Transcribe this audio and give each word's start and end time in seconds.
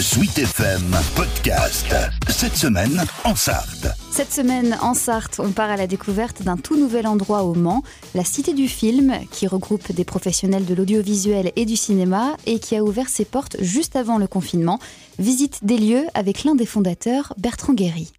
Sweet 0.00 0.38
FM 0.38 0.96
Podcast. 1.16 1.92
Cette 2.28 2.56
semaine 2.56 3.04
en 3.24 3.34
Sarthe. 3.34 3.88
Cette 4.12 4.32
semaine 4.32 4.78
en 4.80 4.94
Sarthe, 4.94 5.40
on 5.40 5.50
part 5.50 5.70
à 5.70 5.76
la 5.76 5.88
découverte 5.88 6.42
d'un 6.42 6.56
tout 6.56 6.78
nouvel 6.78 7.08
endroit 7.08 7.42
au 7.42 7.54
Mans, 7.54 7.82
la 8.14 8.22
Cité 8.22 8.52
du 8.54 8.68
Film, 8.68 9.14
qui 9.32 9.48
regroupe 9.48 9.90
des 9.90 10.04
professionnels 10.04 10.64
de 10.66 10.74
l'audiovisuel 10.74 11.50
et 11.56 11.64
du 11.64 11.74
cinéma 11.74 12.36
et 12.46 12.60
qui 12.60 12.76
a 12.76 12.84
ouvert 12.84 13.08
ses 13.08 13.24
portes 13.24 13.56
juste 13.60 13.96
avant 13.96 14.18
le 14.18 14.28
confinement. 14.28 14.78
Visite 15.18 15.64
des 15.64 15.78
lieux 15.78 16.06
avec 16.14 16.44
l'un 16.44 16.54
des 16.54 16.66
fondateurs, 16.66 17.34
Bertrand 17.36 17.74
Guéry. 17.74 18.12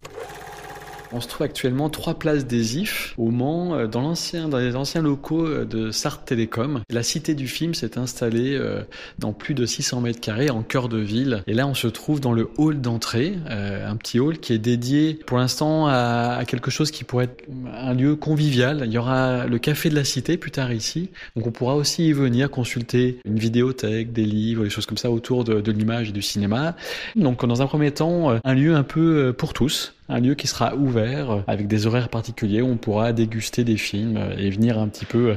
On 1.12 1.20
se 1.20 1.26
trouve 1.26 1.42
actuellement 1.42 1.90
trois 1.90 2.14
places 2.14 2.46
des 2.46 2.78
IF 2.78 3.14
au 3.18 3.30
Mans, 3.30 3.74
euh, 3.74 3.86
dans, 3.88 4.00
l'ancien, 4.00 4.48
dans 4.48 4.58
les 4.58 4.76
anciens 4.76 5.02
locaux 5.02 5.44
euh, 5.44 5.64
de 5.64 5.90
Sarthe 5.90 6.24
Télécom. 6.24 6.82
La 6.88 7.02
cité 7.02 7.34
du 7.34 7.48
film 7.48 7.74
s'est 7.74 7.98
installée 7.98 8.54
euh, 8.54 8.82
dans 9.18 9.32
plus 9.32 9.54
de 9.54 9.66
600 9.66 10.02
mètres 10.02 10.20
carrés 10.20 10.50
en 10.50 10.62
cœur 10.62 10.88
de 10.88 10.98
ville. 10.98 11.42
Et 11.48 11.54
là, 11.54 11.66
on 11.66 11.74
se 11.74 11.88
trouve 11.88 12.20
dans 12.20 12.32
le 12.32 12.48
hall 12.58 12.80
d'entrée, 12.80 13.34
un 13.48 13.96
petit 13.96 14.20
hall 14.20 14.38
qui 14.38 14.52
est 14.52 14.58
dédié 14.58 15.14
pour 15.26 15.38
l'instant 15.38 15.86
à, 15.88 16.42
quelque 16.46 16.70
chose 16.70 16.90
qui 16.90 17.04
pourrait 17.04 17.24
être 17.24 17.44
un 17.74 17.94
lieu 17.94 18.16
convivial. 18.16 18.82
Il 18.86 18.92
y 18.92 18.98
aura 18.98 19.46
le 19.46 19.58
café 19.58 19.90
de 19.90 19.94
la 19.94 20.04
cité 20.04 20.36
plus 20.36 20.50
tard 20.50 20.72
ici. 20.72 21.10
Donc 21.36 21.46
on 21.46 21.50
pourra 21.50 21.74
aussi 21.74 22.08
y 22.08 22.12
venir 22.12 22.50
consulter 22.50 23.18
une 23.24 23.38
vidéothèque, 23.38 24.12
des 24.12 24.24
livres, 24.24 24.64
des 24.64 24.70
choses 24.70 24.86
comme 24.86 24.98
ça 24.98 25.10
autour 25.10 25.44
de, 25.44 25.60
de 25.60 25.72
l'image 25.72 26.10
et 26.10 26.12
du 26.12 26.22
cinéma. 26.22 26.76
Donc 27.16 27.44
dans 27.44 27.62
un 27.62 27.66
premier 27.66 27.90
temps, 27.90 28.38
un 28.42 28.54
lieu 28.54 28.74
un 28.74 28.84
peu 28.84 29.34
pour 29.36 29.52
tous 29.52 29.94
un 30.10 30.20
lieu 30.20 30.34
qui 30.34 30.46
sera 30.46 30.74
ouvert 30.74 31.30
euh, 31.30 31.40
avec 31.46 31.68
des 31.68 31.86
horaires 31.86 32.08
particuliers 32.08 32.60
où 32.60 32.66
on 32.66 32.76
pourra 32.76 33.12
déguster 33.12 33.64
des 33.64 33.76
films 33.76 34.16
euh, 34.16 34.36
et 34.36 34.50
venir 34.50 34.78
un 34.78 34.88
petit 34.88 35.04
peu 35.04 35.30
euh, 35.30 35.36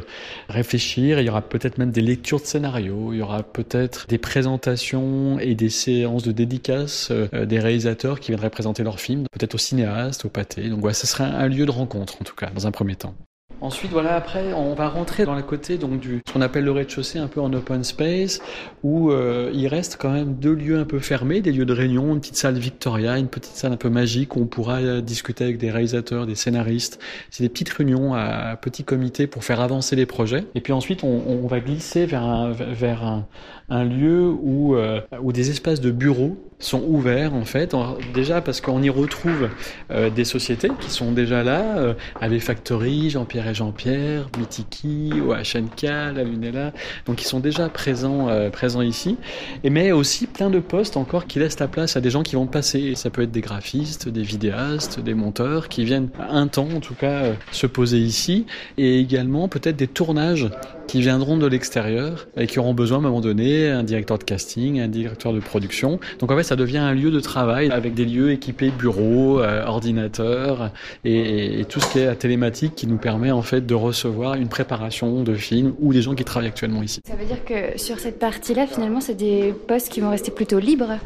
réfléchir. 0.50 1.20
Il 1.20 1.26
y 1.26 1.30
aura 1.30 1.42
peut-être 1.42 1.78
même 1.78 1.92
des 1.92 2.02
lectures 2.02 2.42
de 2.42 2.46
scénarios, 2.46 3.14
il 3.14 3.20
y 3.20 3.22
aura 3.22 3.44
peut-être 3.44 4.08
des 4.08 4.18
présentations 4.18 5.40
et 5.40 5.56
des 5.56 5.70
séances 5.70 6.24
de 6.24 6.32
dédicaces 6.32 7.12
des 7.12 7.60
réalisateurs 7.60 8.20
qui 8.20 8.32
viendraient 8.32 8.50
présenter 8.50 8.84
leurs 8.84 9.00
films, 9.00 9.26
peut-être 9.32 9.56
aux 9.56 9.60
cinéastes, 9.60 10.26
au 10.26 10.30
pâté. 10.30 10.70
Donc 10.70 10.80
voilà, 10.80 10.94
ce 10.94 11.08
serait 11.08 11.24
un 11.24 11.48
lieu 11.48 11.66
de 11.66 11.72
rencontre 11.72 12.18
en 12.20 12.26
tout 12.26 12.36
cas, 12.36 12.50
dans 12.50 12.68
un 12.68 12.72
premier 12.72 12.96
temps. 12.96 13.16
Ensuite, 13.64 13.94
voilà, 13.94 14.18
après, 14.18 14.52
on 14.52 14.74
va 14.74 14.90
rentrer 14.90 15.24
dans 15.24 15.36
la 15.36 15.42
côté 15.42 15.78
donc 15.78 15.98
du 16.02 16.22
ce 16.28 16.34
qu'on 16.34 16.42
appelle 16.42 16.66
le 16.66 16.72
rez-de-chaussée, 16.74 17.18
un 17.18 17.28
peu 17.28 17.40
en 17.40 17.54
open 17.54 17.86
space, 17.86 18.42
où 18.84 19.10
euh, 19.10 19.52
il 19.54 19.68
reste 19.70 19.96
quand 19.98 20.12
même 20.12 20.34
deux 20.34 20.54
lieux 20.54 20.78
un 20.78 20.84
peu 20.84 21.00
fermés, 21.00 21.40
des 21.40 21.54
lieux 21.54 21.64
de 21.64 21.72
réunion, 21.72 22.14
une 22.14 22.20
petite 22.20 22.36
salle 22.36 22.58
Victoria, 22.58 23.18
une 23.18 23.30
petite 23.30 23.56
salle 23.56 23.72
un 23.72 23.78
peu 23.78 23.90
magique 23.90 24.36
où 24.36 24.42
on 24.42 24.48
pourra 24.48 24.80
euh, 24.80 25.00
discuter 25.00 25.46
avec 25.46 25.60
des 25.60 25.72
réalisateurs, 25.72 26.26
des 26.26 26.36
scénaristes. 26.36 27.00
C'est 27.30 27.44
des 27.44 27.48
petites 27.48 27.70
réunions 27.70 28.14
à 28.14 28.58
petit 28.58 28.84
comité 28.84 29.28
pour 29.28 29.46
faire 29.46 29.62
avancer 29.62 29.96
les 29.96 30.06
projets. 30.06 30.44
Et 30.56 30.60
puis 30.60 30.74
ensuite, 30.74 31.06
on, 31.06 31.24
on 31.26 31.48
va 31.48 31.62
glisser 31.62 32.06
vers 32.06 32.24
un, 32.24 32.52
vers 32.52 33.06
un, 33.06 33.28
un 33.70 33.86
lieu 33.86 34.28
où, 34.30 34.76
euh, 34.76 35.00
où 35.22 35.32
des 35.32 35.52
espaces 35.52 35.80
de 35.80 35.92
bureaux 35.92 36.38
sont 36.64 36.84
ouverts 36.86 37.34
en 37.34 37.46
fait. 37.46 37.76
Déjà 38.14 38.42
parce 38.42 38.62
qu'on 38.62 38.82
y 38.82 38.90
retrouve 38.90 39.50
euh, 39.92 40.10
des 40.10 40.26
sociétés 40.26 40.70
qui 40.80 40.90
sont 40.90 41.12
déjà 41.12 41.44
là, 41.44 41.78
euh, 41.78 41.94
avec 42.20 42.42
Factory, 42.42 43.10
Jean-Pierre 43.10 43.48
et 43.48 43.54
Jean-Pierre, 43.54 44.28
Mitiki, 44.38 45.12
OHNK, 45.26 45.84
La 45.84 46.24
Lunella, 46.24 46.72
donc 47.06 47.22
ils 47.22 47.26
sont 47.26 47.40
déjà 47.40 47.70
présents, 47.70 48.30
euh, 48.30 48.50
présents 48.50 48.82
ici. 48.82 49.18
Et 49.64 49.70
mais 49.70 49.92
aussi 49.92 50.28
plein 50.28 50.50
de 50.50 50.60
postes 50.60 50.98
encore 50.98 51.28
qui 51.28 51.40
laissent 51.40 51.60
la 51.60 51.68
place 51.68 51.98
à 51.98 52.02
des 52.02 52.10
gens 52.10 52.24
qui 52.24 52.36
vont 52.36 52.48
passer. 52.48 52.96
ça 52.96 53.10
peut 53.10 53.24
être 53.24 53.32
des 53.32 53.42
graphistes, 53.42 54.10
des 54.10 54.24
vidéastes, 54.24 55.00
des 55.00 55.14
monteurs 55.14 55.68
qui 55.70 55.84
viennent 55.86 56.10
un 56.30 56.48
temps 56.48 56.70
en 56.76 56.80
tout 56.80 56.96
cas 56.96 57.34
se 57.52 57.68
poser 57.68 58.00
ici, 58.00 58.46
et 58.78 59.00
également 59.00 59.48
peut-être 59.48 59.76
des 59.76 59.88
tournages 59.88 60.50
qui 60.88 61.02
viendront 61.02 61.38
de 61.38 61.48
l'extérieur 61.48 62.28
et 62.38 62.48
qui 62.48 62.60
auront 62.60 62.74
besoin 62.74 62.98
à 62.98 63.02
un 63.02 63.04
moment 63.04 63.22
donné 63.22 63.70
un 63.70 63.84
directeur 63.84 64.18
de 64.18 64.24
casting, 64.24 64.80
un 64.80 64.88
directeur 64.88 65.34
de 65.34 65.40
production. 65.40 66.00
Donc 66.20 66.32
en 66.32 66.38
fait, 66.38 66.44
ça 66.44 66.56
devient 66.56 66.78
un 66.78 66.94
lieu 66.94 67.12
de 67.12 67.20
travail 67.20 67.70
avec 67.72 67.94
des 67.94 68.06
lieux 68.06 68.32
équipés 68.32 68.72
bureaux, 68.72 69.42
euh, 69.42 69.66
ordinateurs 69.66 70.72
et, 71.06 71.60
et, 71.60 71.66
tout 71.66 71.80
ce 71.80 71.92
qui 71.92 72.00
est 72.00 72.06
la 72.06 72.16
télématique 72.16 72.76
qui 72.76 72.88
nous 72.88 72.98
permet 72.98 73.32
en 73.32 73.42
fait 73.42 73.66
de 73.66 73.74
recevoir 73.74 74.36
une 74.36 74.50
préparation 74.50 75.24
de 75.24 75.34
films 75.34 75.74
ou 75.80 75.94
des 75.94 76.02
gens 76.02 76.16
qui 76.16 76.24
travaillent 76.24 76.50
actuellement 76.50 76.84
ici. 76.84 77.02
Ça 77.08 77.16
veut 77.16 77.26
dire 77.26 77.44
que 77.46 77.78
sur 77.80 78.00
cette 78.00 78.20
partie-là, 78.20 78.68
finalement, 78.68 79.02
c'est 79.02 79.16
des 79.16 79.54
postes 79.68 79.90
qui 79.90 80.02
vont 80.02 80.10
rester 80.10 80.32
plutôt 80.32 80.60
libres. 80.60 80.98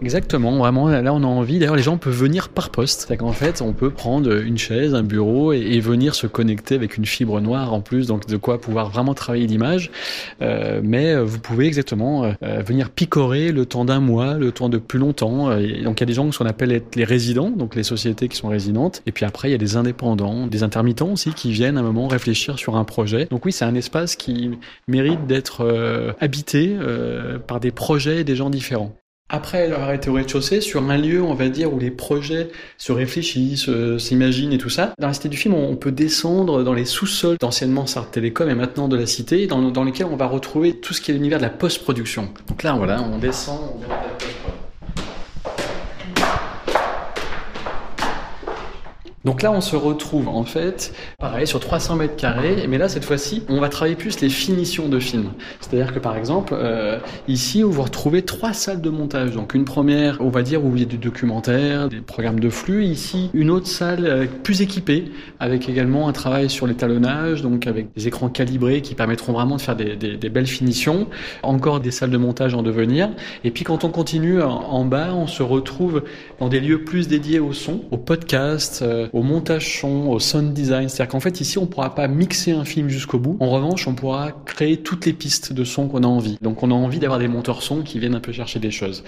Exactement, 0.00 0.56
vraiment. 0.58 0.88
Là, 0.88 1.12
on 1.12 1.22
a 1.22 1.26
envie. 1.26 1.58
D'ailleurs, 1.58 1.76
les 1.76 1.82
gens 1.82 1.98
peuvent 1.98 2.14
venir 2.14 2.48
par 2.48 2.70
poste. 2.70 3.06
C'est 3.08 3.16
qu'en 3.16 3.32
fait, 3.32 3.62
on 3.62 3.72
peut 3.72 3.90
prendre 3.90 4.32
une 4.32 4.58
chaise, 4.58 4.94
un 4.94 5.02
bureau 5.02 5.52
et, 5.52 5.60
et, 5.60 5.80
venir 5.80 6.14
se 6.14 6.26
connecter 6.26 6.74
avec 6.74 6.96
une 6.96 7.04
fibre 7.04 7.40
noire 7.40 7.74
en 7.74 7.80
plus, 7.80 8.06
donc 8.06 8.26
de 8.26 8.36
quoi 8.36 8.60
pouvoir 8.60 8.90
vraiment 8.90 9.14
travailler 9.14 9.33
l'image. 9.40 9.90
Euh, 10.42 10.80
mais 10.82 11.16
vous 11.16 11.38
pouvez 11.38 11.66
exactement 11.66 12.24
euh, 12.24 12.62
venir 12.64 12.90
picorer 12.90 13.52
le 13.52 13.66
temps 13.66 13.84
d'un 13.84 14.00
mois, 14.00 14.34
le 14.34 14.52
temps 14.52 14.68
de 14.68 14.78
plus 14.78 14.98
longtemps. 14.98 15.56
Et 15.56 15.82
donc 15.82 16.00
il 16.00 16.02
y 16.02 16.04
a 16.04 16.06
des 16.06 16.14
gens 16.14 16.28
qu'on 16.30 16.46
appelle 16.46 16.82
les 16.94 17.04
résidents, 17.04 17.50
donc 17.50 17.74
les 17.74 17.82
sociétés 17.82 18.28
qui 18.28 18.36
sont 18.36 18.48
résidentes. 18.48 19.02
Et 19.06 19.12
puis 19.12 19.24
après 19.24 19.48
il 19.48 19.52
y 19.52 19.54
a 19.54 19.58
des 19.58 19.76
indépendants, 19.76 20.46
des 20.46 20.62
intermittents 20.62 21.12
aussi 21.12 21.32
qui 21.32 21.52
viennent 21.52 21.76
à 21.76 21.80
un 21.80 21.84
moment 21.84 22.08
réfléchir 22.08 22.58
sur 22.58 22.76
un 22.76 22.84
projet. 22.84 23.26
Donc 23.26 23.44
oui, 23.44 23.52
c'est 23.52 23.64
un 23.64 23.74
espace 23.74 24.16
qui 24.16 24.50
mérite 24.88 25.26
d'être 25.26 25.62
euh, 25.62 26.12
habité 26.20 26.76
par 27.46 27.60
des 27.60 27.70
projets 27.70 28.20
et 28.20 28.24
des 28.24 28.36
gens 28.36 28.50
différents. 28.50 28.94
Après 29.30 29.72
avoir 29.72 29.92
été 29.92 30.10
au 30.10 30.12
rez-de-chaussée, 30.12 30.60
sur 30.60 30.82
un 30.90 30.98
lieu, 30.98 31.22
on 31.22 31.32
va 31.32 31.48
dire, 31.48 31.72
où 31.72 31.78
les 31.78 31.90
projets 31.90 32.50
se 32.76 32.92
réfléchissent, 32.92 33.70
s'imaginent 33.98 34.52
et 34.52 34.58
tout 34.58 34.68
ça, 34.68 34.92
dans 34.98 35.06
la 35.06 35.14
cité 35.14 35.30
du 35.30 35.38
film, 35.38 35.54
on 35.54 35.76
peut 35.76 35.92
descendre 35.92 36.62
dans 36.62 36.74
les 36.74 36.84
sous-sols 36.84 37.38
d'anciennement 37.40 37.86
Sartre 37.86 38.10
Télécom 38.10 38.50
et 38.50 38.54
maintenant 38.54 38.86
de 38.86 38.96
la 38.96 39.06
cité, 39.06 39.46
dans, 39.46 39.84
lesquels 39.84 40.08
on 40.10 40.16
va 40.16 40.26
retrouver 40.26 40.74
tout 40.74 40.92
ce 40.92 41.00
qui 41.00 41.10
est 41.10 41.14
l'univers 41.14 41.38
de 41.38 41.44
la 41.44 41.50
post-production. 41.50 42.28
Donc 42.48 42.62
là, 42.62 42.74
voilà, 42.74 43.02
on 43.02 43.18
descend, 43.18 43.60
on 43.76 43.88
la 43.88 44.53
Donc 49.24 49.42
là, 49.42 49.50
on 49.52 49.60
se 49.62 49.74
retrouve 49.74 50.28
en 50.28 50.44
fait, 50.44 50.92
pareil, 51.18 51.46
sur 51.46 51.60
300 51.60 51.96
mètres 51.96 52.16
carrés, 52.16 52.66
mais 52.68 52.76
là, 52.76 52.88
cette 52.88 53.04
fois-ci, 53.04 53.42
on 53.48 53.58
va 53.58 53.70
travailler 53.70 53.96
plus 53.96 54.20
les 54.20 54.28
finitions 54.28 54.88
de 54.88 54.98
films. 54.98 55.30
C'est-à-dire 55.60 55.94
que 55.94 55.98
par 55.98 56.16
exemple, 56.16 56.54
euh, 56.54 56.98
ici, 57.26 57.62
vous 57.62 57.82
retrouvez 57.82 58.22
trois 58.22 58.52
salles 58.52 58.82
de 58.82 58.90
montage. 58.90 59.32
Donc 59.32 59.54
une 59.54 59.64
première, 59.64 60.18
on 60.20 60.28
va 60.28 60.42
dire, 60.42 60.64
où 60.64 60.72
il 60.74 60.80
y 60.80 60.82
a 60.82 60.86
du 60.86 60.98
documentaire, 60.98 61.88
des 61.88 62.00
programmes 62.00 62.38
de 62.38 62.50
flux. 62.50 62.84
Ici, 62.84 63.30
une 63.32 63.50
autre 63.50 63.66
salle 63.66 64.04
euh, 64.06 64.26
plus 64.42 64.60
équipée, 64.60 65.10
avec 65.40 65.68
également 65.68 66.08
un 66.08 66.12
travail 66.12 66.50
sur 66.50 66.66
l'étalonnage, 66.66 67.40
donc 67.40 67.66
avec 67.66 67.94
des 67.94 68.06
écrans 68.06 68.28
calibrés 68.28 68.82
qui 68.82 68.94
permettront 68.94 69.32
vraiment 69.32 69.56
de 69.56 69.62
faire 69.62 69.76
des, 69.76 69.96
des, 69.96 70.16
des, 70.16 70.28
belles 70.28 70.46
finitions. 70.46 71.08
Encore 71.42 71.80
des 71.80 71.90
salles 71.90 72.10
de 72.10 72.18
montage 72.18 72.54
en 72.54 72.62
devenir. 72.62 73.08
Et 73.42 73.50
puis 73.50 73.64
quand 73.64 73.84
on 73.84 73.90
continue 73.90 74.42
en, 74.42 74.84
bas, 74.84 75.14
on 75.14 75.26
se 75.26 75.42
retrouve 75.42 76.02
dans 76.40 76.48
des 76.48 76.60
lieux 76.60 76.84
plus 76.84 77.08
dédiés 77.08 77.40
au 77.40 77.54
son, 77.54 77.84
au 77.90 77.96
podcast. 77.96 78.80
Euh, 78.82 79.08
au 79.14 79.22
montage 79.22 79.78
son, 79.80 80.08
au 80.08 80.18
sound 80.18 80.52
design. 80.52 80.88
C'est-à-dire 80.88 81.12
qu'en 81.12 81.20
fait, 81.20 81.40
ici, 81.40 81.56
on 81.56 81.66
pourra 81.66 81.94
pas 81.94 82.08
mixer 82.08 82.50
un 82.50 82.64
film 82.64 82.88
jusqu'au 82.88 83.20
bout. 83.20 83.36
En 83.38 83.48
revanche, 83.48 83.86
on 83.86 83.94
pourra 83.94 84.32
créer 84.44 84.78
toutes 84.78 85.06
les 85.06 85.12
pistes 85.12 85.52
de 85.52 85.62
son 85.62 85.86
qu'on 85.86 86.02
a 86.02 86.06
envie. 86.06 86.36
Donc, 86.42 86.64
on 86.64 86.70
a 86.72 86.74
envie 86.74 86.98
d'avoir 86.98 87.20
des 87.20 87.28
monteurs 87.28 87.62
son 87.62 87.82
qui 87.82 88.00
viennent 88.00 88.16
un 88.16 88.20
peu 88.20 88.32
chercher 88.32 88.58
des 88.58 88.72
choses. 88.72 89.04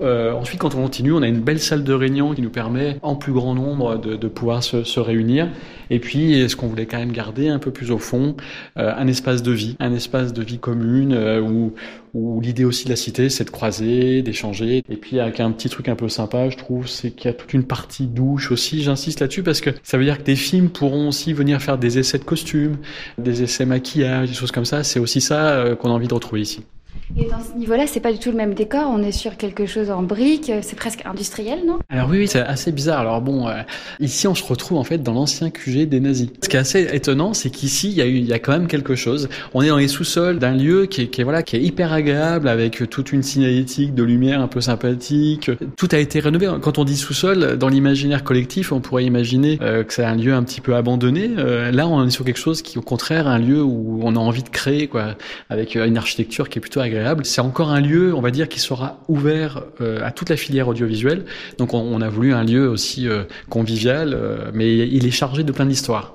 Euh, 0.00 0.32
ensuite, 0.32 0.60
quand 0.60 0.74
on 0.74 0.82
continue, 0.82 1.12
on 1.12 1.22
a 1.22 1.28
une 1.28 1.40
belle 1.40 1.60
salle 1.60 1.82
de 1.82 1.92
réunion 1.92 2.34
qui 2.34 2.42
nous 2.42 2.50
permet, 2.50 2.98
en 3.02 3.16
plus 3.16 3.32
grand 3.32 3.54
nombre, 3.54 3.98
de, 3.98 4.16
de 4.16 4.28
pouvoir 4.28 4.62
se, 4.62 4.84
se, 4.84 5.00
réunir. 5.00 5.48
Et 5.90 5.98
puis, 5.98 6.48
ce 6.48 6.56
qu'on 6.56 6.68
voulait 6.68 6.86
quand 6.86 6.98
même 6.98 7.12
garder 7.12 7.48
un 7.48 7.58
peu 7.58 7.70
plus 7.70 7.90
au 7.90 7.98
fond, 7.98 8.36
euh, 8.78 8.92
un 8.96 9.06
espace 9.08 9.42
de 9.42 9.52
vie, 9.52 9.76
un 9.80 9.92
espace 9.92 10.32
de 10.32 10.42
vie 10.42 10.58
commune 10.58 11.12
euh, 11.14 11.40
où, 11.40 11.74
où 12.14 12.40
l'idée 12.40 12.64
aussi 12.64 12.84
de 12.84 12.90
la 12.90 12.96
cité, 12.96 13.28
c'est 13.28 13.44
de 13.44 13.50
croiser, 13.50 14.22
d'échanger. 14.22 14.82
Et 14.88 14.96
puis, 14.96 15.18
avec 15.20 15.40
un 15.40 15.50
petit 15.50 15.68
truc 15.68 15.88
un 15.88 15.96
peu 15.96 16.08
sympa, 16.08 16.48
je 16.48 16.56
trouve, 16.56 16.86
c'est 16.86 17.10
qu'il 17.10 17.26
y 17.26 17.28
a 17.28 17.34
toute 17.34 17.52
une 17.52 17.64
partie 17.64 18.06
douche 18.06 18.52
aussi. 18.52 18.82
J'insiste 18.82 19.20
là-dessus 19.20 19.42
parce 19.42 19.60
que 19.60 19.70
ça 19.82 19.98
veut 19.98 20.04
dire 20.04 20.18
que 20.18 20.24
des 20.24 20.36
films 20.36 20.68
pourront 20.68 21.08
aussi 21.08 21.32
venir 21.32 21.60
faire 21.60 21.78
des 21.78 21.98
essais 21.98 22.18
de 22.18 22.24
costumes, 22.24 22.76
des 23.18 23.42
essais 23.42 23.66
maquillage, 23.66 24.28
des 24.28 24.34
choses 24.34 24.52
comme 24.52 24.64
ça. 24.64 24.84
C'est 24.84 25.00
aussi 25.00 25.20
ça 25.20 25.50
euh, 25.50 25.74
qu'on 25.74 25.90
a 25.90 25.92
envie 25.92 26.08
de 26.08 26.14
retrouver 26.14 26.42
ici. 26.42 26.60
Et 27.16 27.24
dans 27.24 27.40
ce 27.40 27.56
niveau-là, 27.56 27.86
c'est 27.86 28.00
pas 28.00 28.12
du 28.12 28.18
tout 28.18 28.30
le 28.30 28.36
même 28.36 28.54
décor. 28.54 28.90
On 28.90 29.02
est 29.02 29.12
sur 29.12 29.36
quelque 29.36 29.66
chose 29.66 29.90
en 29.90 30.02
briques. 30.02 30.52
C'est 30.62 30.76
presque 30.76 31.04
industriel, 31.06 31.60
non? 31.66 31.78
Alors 31.88 32.08
oui, 32.10 32.18
oui 32.18 32.28
c'est 32.28 32.40
assez 32.40 32.70
bizarre. 32.70 33.00
Alors 33.00 33.20
bon, 33.22 33.48
euh, 33.48 33.62
ici, 33.98 34.26
on 34.26 34.34
se 34.34 34.44
retrouve 34.44 34.78
en 34.78 34.84
fait 34.84 34.98
dans 34.98 35.14
l'ancien 35.14 35.50
QG 35.50 35.88
des 35.88 36.00
nazis. 36.00 36.28
Ce 36.42 36.48
qui 36.48 36.56
est 36.56 36.60
assez 36.60 36.86
étonnant, 36.92 37.34
c'est 37.34 37.50
qu'ici, 37.50 37.94
il 37.96 38.26
y 38.26 38.32
a 38.32 38.38
quand 38.38 38.52
même 38.52 38.66
quelque 38.66 38.94
chose. 38.94 39.28
On 39.54 39.62
est 39.62 39.68
dans 39.68 39.78
les 39.78 39.88
sous-sols 39.88 40.38
d'un 40.38 40.54
lieu 40.54 40.86
qui 40.86 41.02
est, 41.02 41.06
qui 41.08 41.20
est, 41.20 41.24
voilà, 41.24 41.42
qui 41.42 41.56
est 41.56 41.62
hyper 41.62 41.92
agréable 41.92 42.48
avec 42.48 42.88
toute 42.90 43.12
une 43.12 43.22
signalétique 43.22 43.94
de 43.94 44.02
lumière 44.02 44.40
un 44.40 44.48
peu 44.48 44.60
sympathique. 44.60 45.50
Tout 45.76 45.88
a 45.92 45.98
été 45.98 46.20
rénové. 46.20 46.48
Quand 46.60 46.78
on 46.78 46.84
dit 46.84 46.96
sous-sol, 46.96 47.56
dans 47.56 47.68
l'imaginaire 47.68 48.22
collectif, 48.22 48.70
on 48.72 48.80
pourrait 48.80 49.04
imaginer 49.04 49.58
euh, 49.62 49.82
que 49.82 49.94
c'est 49.94 50.04
un 50.04 50.16
lieu 50.16 50.34
un 50.34 50.42
petit 50.42 50.60
peu 50.60 50.74
abandonné. 50.76 51.30
Euh, 51.38 51.70
là, 51.70 51.88
on 51.88 52.06
est 52.06 52.10
sur 52.10 52.24
quelque 52.24 52.38
chose 52.38 52.60
qui, 52.62 52.78
au 52.78 52.82
contraire, 52.82 53.26
un 53.26 53.38
lieu 53.38 53.62
où 53.62 54.00
on 54.02 54.14
a 54.14 54.18
envie 54.18 54.42
de 54.42 54.48
créer, 54.48 54.88
quoi, 54.88 55.16
avec 55.48 55.74
une 55.74 55.96
architecture 55.96 56.48
qui 56.48 56.58
est 56.58 56.60
plutôt 56.60 56.80
agréable 56.80 56.97
c'est 57.22 57.40
encore 57.40 57.70
un 57.70 57.80
lieu, 57.80 58.14
on 58.14 58.20
va 58.20 58.30
dire, 58.30 58.48
qui 58.48 58.60
sera 58.60 58.98
ouvert 59.08 59.62
euh, 59.80 60.00
à 60.04 60.10
toute 60.10 60.30
la 60.30 60.36
filière 60.36 60.68
audiovisuelle. 60.68 61.24
Donc 61.58 61.74
on, 61.74 62.00
a 62.00 62.08
voulu 62.08 62.32
un 62.32 62.44
lieu 62.44 62.68
aussi 62.68 63.08
euh, 63.08 63.24
convivial, 63.48 64.14
euh, 64.14 64.50
mais 64.52 64.76
il 64.76 65.06
est 65.06 65.10
chargé 65.10 65.44
de 65.44 65.52
plein 65.52 65.66
d'histoires. 65.66 66.14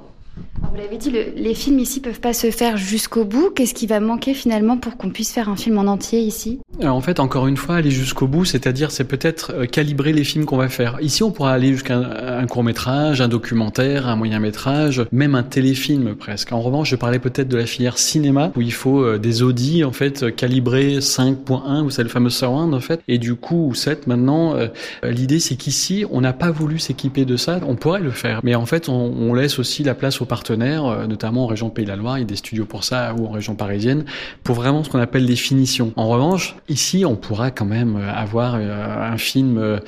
Vous 0.74 0.80
l'avez 0.80 0.98
dit, 0.98 1.12
les 1.12 1.54
films 1.54 1.78
ici 1.78 2.00
peuvent 2.00 2.20
pas 2.20 2.34
se 2.34 2.50
faire 2.50 2.78
jusqu'au 2.78 3.26
bout. 3.26 3.52
Qu'est-ce 3.52 3.76
qui 3.76 3.86
va 3.86 4.00
manquer 4.00 4.34
finalement 4.34 4.76
pour 4.76 4.98
qu'on 4.98 5.12
puisse 5.12 5.32
faire 5.32 5.48
un 5.48 5.56
film 5.56 5.78
en 5.78 5.86
entier 5.86 6.20
ici? 6.20 6.62
En 6.84 7.00
fait, 7.00 7.20
encore 7.20 7.46
une 7.46 7.58
fois, 7.58 7.76
aller 7.76 7.92
jusqu'au 7.92 8.26
bout, 8.26 8.44
c'est-à-dire 8.44 8.90
c'est 8.90 9.04
peut-être 9.04 9.54
euh, 9.54 9.66
calibrer 9.68 10.14
les 10.14 10.24
films 10.24 10.46
qu'on 10.46 10.58
va 10.58 10.70
faire. 10.70 10.98
Ici, 11.00 11.22
on 11.22 11.30
pourra 11.30 11.52
aller 11.52 11.74
jusqu'à 11.74 11.98
un, 11.98 12.48
court 12.48 12.64
métrage, 12.64 13.22
un 13.22 13.28
documentaire, 13.28 14.08
un 14.08 14.16
moyen 14.16 14.40
métrage, 14.40 15.06
même 15.12 15.36
un 15.36 15.44
téléfilm 15.44 16.16
presque. 16.16 16.52
En 16.52 16.62
revanche, 16.62 16.90
je 16.90 16.96
parlais 16.96 17.20
peut-être 17.20 17.50
de 17.50 17.58
la 17.58 17.68
filière 17.68 18.00
cinéma 18.00 18.52
où 18.56 18.62
il 18.62 18.74
faut 18.74 19.04
euh, 19.04 19.20
des 19.20 19.44
audis 19.44 19.84
en 19.84 19.92
fait 19.92 20.36
calibrés 20.36 20.98
5.1, 20.98 21.84
vous 21.84 21.92
savez 21.92 22.06
le 22.06 22.10
fameux 22.10 22.32
surround 22.32 22.74
en 22.74 22.80
fait, 22.80 23.00
et 23.08 23.20
du 23.20 23.36
coup 23.36 23.68
ou 23.68 23.76
7 23.76 24.08
maintenant. 24.08 24.56
Euh, 24.56 24.70
l'idée 25.04 25.40
c'est 25.40 25.56
qu'ici, 25.56 26.04
on 26.10 26.22
n'a 26.22 26.34
pas 26.34 26.50
voulu 26.50 26.80
s'équiper 26.80 27.26
de 27.26 27.38
ça. 27.38 27.60
On 27.68 27.76
pourrait 27.76 28.02
le 28.02 28.10
faire, 28.10 28.40
mais 28.42 28.56
en 28.56 28.66
fait, 28.66 28.90
on, 28.90 29.14
on 29.16 29.36
laisse 29.36 29.60
aussi 29.60 29.84
la 29.84 29.94
place 29.94 30.20
aux 30.20 30.26
partenaires 30.26 30.63
euh, 30.64 31.08
notamment 31.08 31.44
en 31.44 31.48
région 31.48 31.70
Pays 31.70 31.86
de 31.86 31.90
la 31.90 31.96
Loire, 31.96 32.18
il 32.18 32.22
y 32.22 32.24
a 32.24 32.28
des 32.28 32.36
studios 32.36 32.66
pour 32.66 32.84
ça, 32.84 33.14
ou 33.18 33.26
en 33.26 33.32
région 33.32 33.56
parisienne, 33.56 34.06
pour 34.44 34.56
vraiment 34.56 34.84
ce 34.84 34.90
qu'on 34.90 35.00
appelle 35.00 35.26
des 35.26 35.36
finitions. 35.36 35.94
En 35.96 36.08
revanche, 36.08 36.56
ici, 36.70 37.06
on 37.06 37.16
pourra 37.16 37.52
quand 37.52 37.66
même 37.66 37.98
euh, 37.98 38.14
avoir 38.14 38.56
euh, 38.56 39.12
un 39.12 39.18
film, 39.18 39.80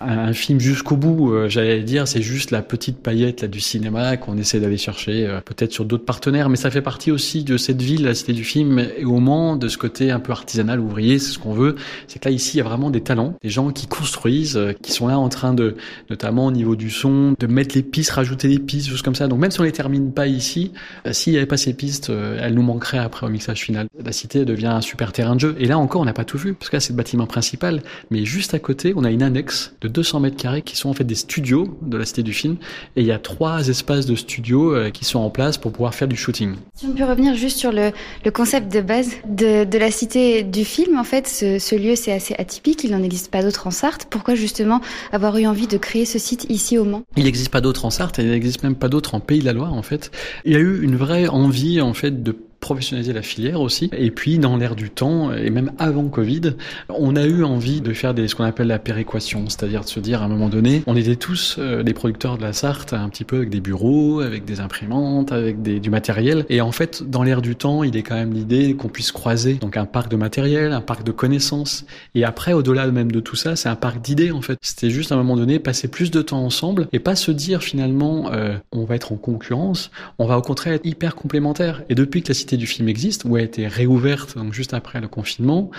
un 0.00 0.32
film 0.32 0.60
jusqu'au 0.60 0.96
bout. 0.96 1.48
J'allais 1.48 1.80
dire, 1.80 2.08
c'est 2.08 2.22
juste 2.22 2.50
la 2.50 2.62
petite 2.62 2.98
paillette 2.98 3.42
là 3.42 3.48
du 3.48 3.60
cinéma 3.60 4.16
qu'on 4.16 4.36
essaie 4.38 4.60
d'aller 4.60 4.76
chercher, 4.76 5.38
peut-être 5.44 5.72
sur 5.72 5.84
d'autres 5.84 6.04
partenaires, 6.04 6.48
mais 6.48 6.56
ça 6.56 6.70
fait 6.70 6.82
partie 6.82 7.10
aussi 7.10 7.44
de 7.44 7.56
cette 7.56 7.80
ville, 7.80 8.04
la 8.04 8.14
cité 8.14 8.32
du 8.32 8.44
film, 8.44 8.78
et 8.78 9.04
au 9.04 9.18
Mans, 9.18 9.56
de 9.56 9.68
ce 9.68 9.78
côté 9.78 10.10
un 10.10 10.20
peu 10.20 10.32
artisanal, 10.32 10.80
ouvrier, 10.80 11.18
c'est 11.18 11.32
ce 11.32 11.38
qu'on 11.38 11.52
veut. 11.52 11.76
C'est 12.08 12.18
que 12.18 12.28
là, 12.28 12.34
ici, 12.34 12.56
il 12.56 12.58
y 12.58 12.60
a 12.60 12.64
vraiment 12.64 12.90
des 12.90 13.00
talents, 13.00 13.34
des 13.42 13.50
gens 13.50 13.70
qui 13.70 13.86
construisent, 13.86 14.60
qui 14.82 14.92
sont 14.92 15.06
là 15.06 15.18
en 15.18 15.28
train 15.28 15.54
de, 15.54 15.76
notamment 16.10 16.46
au 16.46 16.52
niveau 16.52 16.76
du 16.76 16.90
son, 16.90 17.34
de 17.38 17.46
mettre 17.46 17.74
les 17.74 17.82
pistes, 17.82 18.10
rajouter 18.10 18.48
des 18.48 18.58
pistes, 18.58 18.88
choses 18.88 19.02
comme 19.02 19.14
ça. 19.14 19.28
Donc 19.28 19.38
même 19.38 19.50
si 19.50 19.60
on 19.60 19.64
les 19.64 19.72
termine 19.72 20.12
pas 20.12 20.21
ici, 20.26 20.72
euh, 21.06 21.12
s'il 21.12 21.32
n'y 21.32 21.38
avait 21.38 21.46
pas 21.46 21.56
ces 21.56 21.74
pistes, 21.74 22.10
euh, 22.10 22.38
elles 22.40 22.54
nous 22.54 22.62
manqueraient 22.62 22.98
après 22.98 23.26
au 23.26 23.28
mixage 23.28 23.60
final. 23.62 23.86
La 24.04 24.12
cité 24.12 24.44
devient 24.44 24.66
un 24.66 24.80
super 24.80 25.12
terrain 25.12 25.34
de 25.34 25.40
jeu. 25.40 25.56
Et 25.58 25.66
là 25.66 25.78
encore, 25.78 26.00
on 26.00 26.04
n'a 26.04 26.12
pas 26.12 26.24
tout 26.24 26.38
vu, 26.38 26.54
parce 26.54 26.70
que 26.70 26.76
là, 26.76 26.80
c'est 26.80 26.92
le 26.92 26.96
bâtiment 26.96 27.26
principal. 27.26 27.82
Mais 28.10 28.24
juste 28.24 28.54
à 28.54 28.58
côté, 28.58 28.92
on 28.96 29.04
a 29.04 29.10
une 29.10 29.22
annexe 29.22 29.74
de 29.80 29.88
200 29.88 30.20
mètres 30.20 30.36
carrés 30.36 30.62
qui 30.62 30.76
sont 30.76 30.88
en 30.88 30.92
fait 30.94 31.04
des 31.04 31.14
studios 31.14 31.78
de 31.82 31.96
la 31.96 32.04
cité 32.04 32.22
du 32.22 32.32
film. 32.32 32.56
Et 32.96 33.00
il 33.00 33.06
y 33.06 33.12
a 33.12 33.18
trois 33.18 33.68
espaces 33.68 34.06
de 34.06 34.14
studios 34.14 34.74
euh, 34.74 34.90
qui 34.90 35.04
sont 35.04 35.18
en 35.18 35.30
place 35.30 35.58
pour 35.58 35.72
pouvoir 35.72 35.94
faire 35.94 36.08
du 36.08 36.16
shooting. 36.16 36.54
Si 36.74 36.86
on 36.86 36.92
peut 36.92 37.04
revenir 37.04 37.34
juste 37.34 37.58
sur 37.58 37.72
le, 37.72 37.90
le 38.24 38.30
concept 38.30 38.72
de 38.72 38.80
base 38.80 39.10
de, 39.28 39.64
de, 39.64 39.78
la 39.78 39.90
cité 39.90 40.42
du 40.42 40.64
film, 40.64 40.98
en 40.98 41.04
fait, 41.04 41.26
ce, 41.26 41.58
ce 41.58 41.74
lieu, 41.74 41.96
c'est 41.96 42.12
assez 42.12 42.34
atypique. 42.38 42.84
Il 42.84 42.92
n'en 42.92 43.02
existe 43.02 43.30
pas 43.30 43.42
d'autres 43.42 43.66
en 43.66 43.70
Sarthe. 43.70 44.06
Pourquoi 44.08 44.34
justement 44.34 44.80
avoir 45.12 45.36
eu 45.38 45.46
envie 45.46 45.66
de 45.66 45.78
créer 45.78 46.04
ce 46.04 46.18
site 46.18 46.46
ici 46.48 46.78
au 46.78 46.84
Mans? 46.84 47.02
Il 47.16 47.24
n'existe 47.24 47.50
pas 47.50 47.60
d'autres 47.60 47.84
en 47.84 47.90
Sarthe 47.90 48.18
et 48.18 48.22
il 48.22 48.30
n'existe 48.30 48.62
même 48.62 48.76
pas 48.76 48.88
d'autres 48.88 49.14
en 49.14 49.20
Pays 49.20 49.40
de 49.40 49.44
la 49.44 49.52
Loire, 49.52 49.74
en 49.74 49.82
fait. 49.82 50.11
Il 50.44 50.52
y 50.52 50.56
a 50.56 50.58
eu 50.58 50.82
une 50.82 50.96
vraie 50.96 51.28
envie 51.28 51.80
en 51.80 51.94
fait 51.94 52.22
de 52.22 52.36
professionnaliser 52.62 53.12
la 53.12 53.20
filière 53.20 53.60
aussi. 53.60 53.90
Et 53.92 54.10
puis, 54.10 54.38
dans 54.38 54.56
l'ère 54.56 54.76
du 54.76 54.88
temps, 54.88 55.32
et 55.34 55.50
même 55.50 55.72
avant 55.78 56.04
Covid, 56.04 56.54
on 56.88 57.16
a 57.16 57.24
eu 57.26 57.44
envie 57.44 57.82
de 57.82 57.92
faire 57.92 58.14
des, 58.14 58.28
ce 58.28 58.34
qu'on 58.34 58.44
appelle 58.44 58.68
la 58.68 58.78
péréquation, 58.78 59.44
c'est-à-dire 59.48 59.82
de 59.82 59.88
se 59.88 60.00
dire 60.00 60.22
à 60.22 60.24
un 60.24 60.28
moment 60.28 60.48
donné, 60.48 60.82
on 60.86 60.96
était 60.96 61.16
tous 61.16 61.56
euh, 61.58 61.82
des 61.82 61.92
producteurs 61.92 62.38
de 62.38 62.42
la 62.42 62.52
Sarthe, 62.52 62.94
un 62.94 63.08
petit 63.08 63.24
peu 63.24 63.36
avec 63.36 63.50
des 63.50 63.60
bureaux, 63.60 64.20
avec 64.20 64.44
des 64.44 64.60
imprimantes, 64.60 65.32
avec 65.32 65.60
des, 65.60 65.80
du 65.80 65.90
matériel. 65.90 66.46
Et 66.48 66.60
en 66.60 66.72
fait, 66.72 67.02
dans 67.02 67.22
l'ère 67.22 67.42
du 67.42 67.56
temps, 67.56 67.82
il 67.82 67.96
est 67.96 68.02
quand 68.02 68.14
même 68.14 68.32
l'idée 68.32 68.74
qu'on 68.74 68.88
puisse 68.88 69.12
croiser 69.12 69.54
donc 69.54 69.76
un 69.76 69.84
parc 69.84 70.10
de 70.10 70.16
matériel, 70.16 70.72
un 70.72 70.80
parc 70.80 71.02
de 71.02 71.12
connaissances. 71.12 71.84
Et 72.14 72.24
après, 72.24 72.52
au-delà 72.52 72.86
même 72.92 73.10
de 73.10 73.20
tout 73.20 73.36
ça, 73.36 73.56
c'est 73.56 73.68
un 73.68 73.76
parc 73.76 74.00
d'idées 74.00 74.30
en 74.30 74.42
fait. 74.42 74.58
C'était 74.62 74.90
juste 74.90 75.10
à 75.10 75.16
un 75.16 75.18
moment 75.18 75.36
donné 75.36 75.58
passer 75.58 75.88
plus 75.88 76.10
de 76.10 76.22
temps 76.22 76.44
ensemble 76.44 76.88
et 76.92 77.00
pas 77.00 77.16
se 77.16 77.32
dire 77.32 77.62
finalement 77.62 78.30
euh, 78.32 78.56
on 78.70 78.84
va 78.84 78.94
être 78.94 79.12
en 79.12 79.16
concurrence, 79.16 79.90
on 80.18 80.26
va 80.26 80.38
au 80.38 80.42
contraire 80.42 80.74
être 80.74 80.86
hyper 80.86 81.16
complémentaires. 81.16 81.82
Et 81.88 81.94
depuis 81.94 82.22
que 82.22 82.28
la 82.28 82.34
cité 82.34 82.51
du 82.56 82.66
film 82.66 82.88
existe, 82.88 83.24
ou 83.24 83.36
a 83.36 83.42
été 83.42 83.66
réouverte 83.66 84.36
donc 84.36 84.52
juste 84.52 84.74
après 84.74 85.00
le 85.00 85.08
confinement, 85.08 85.70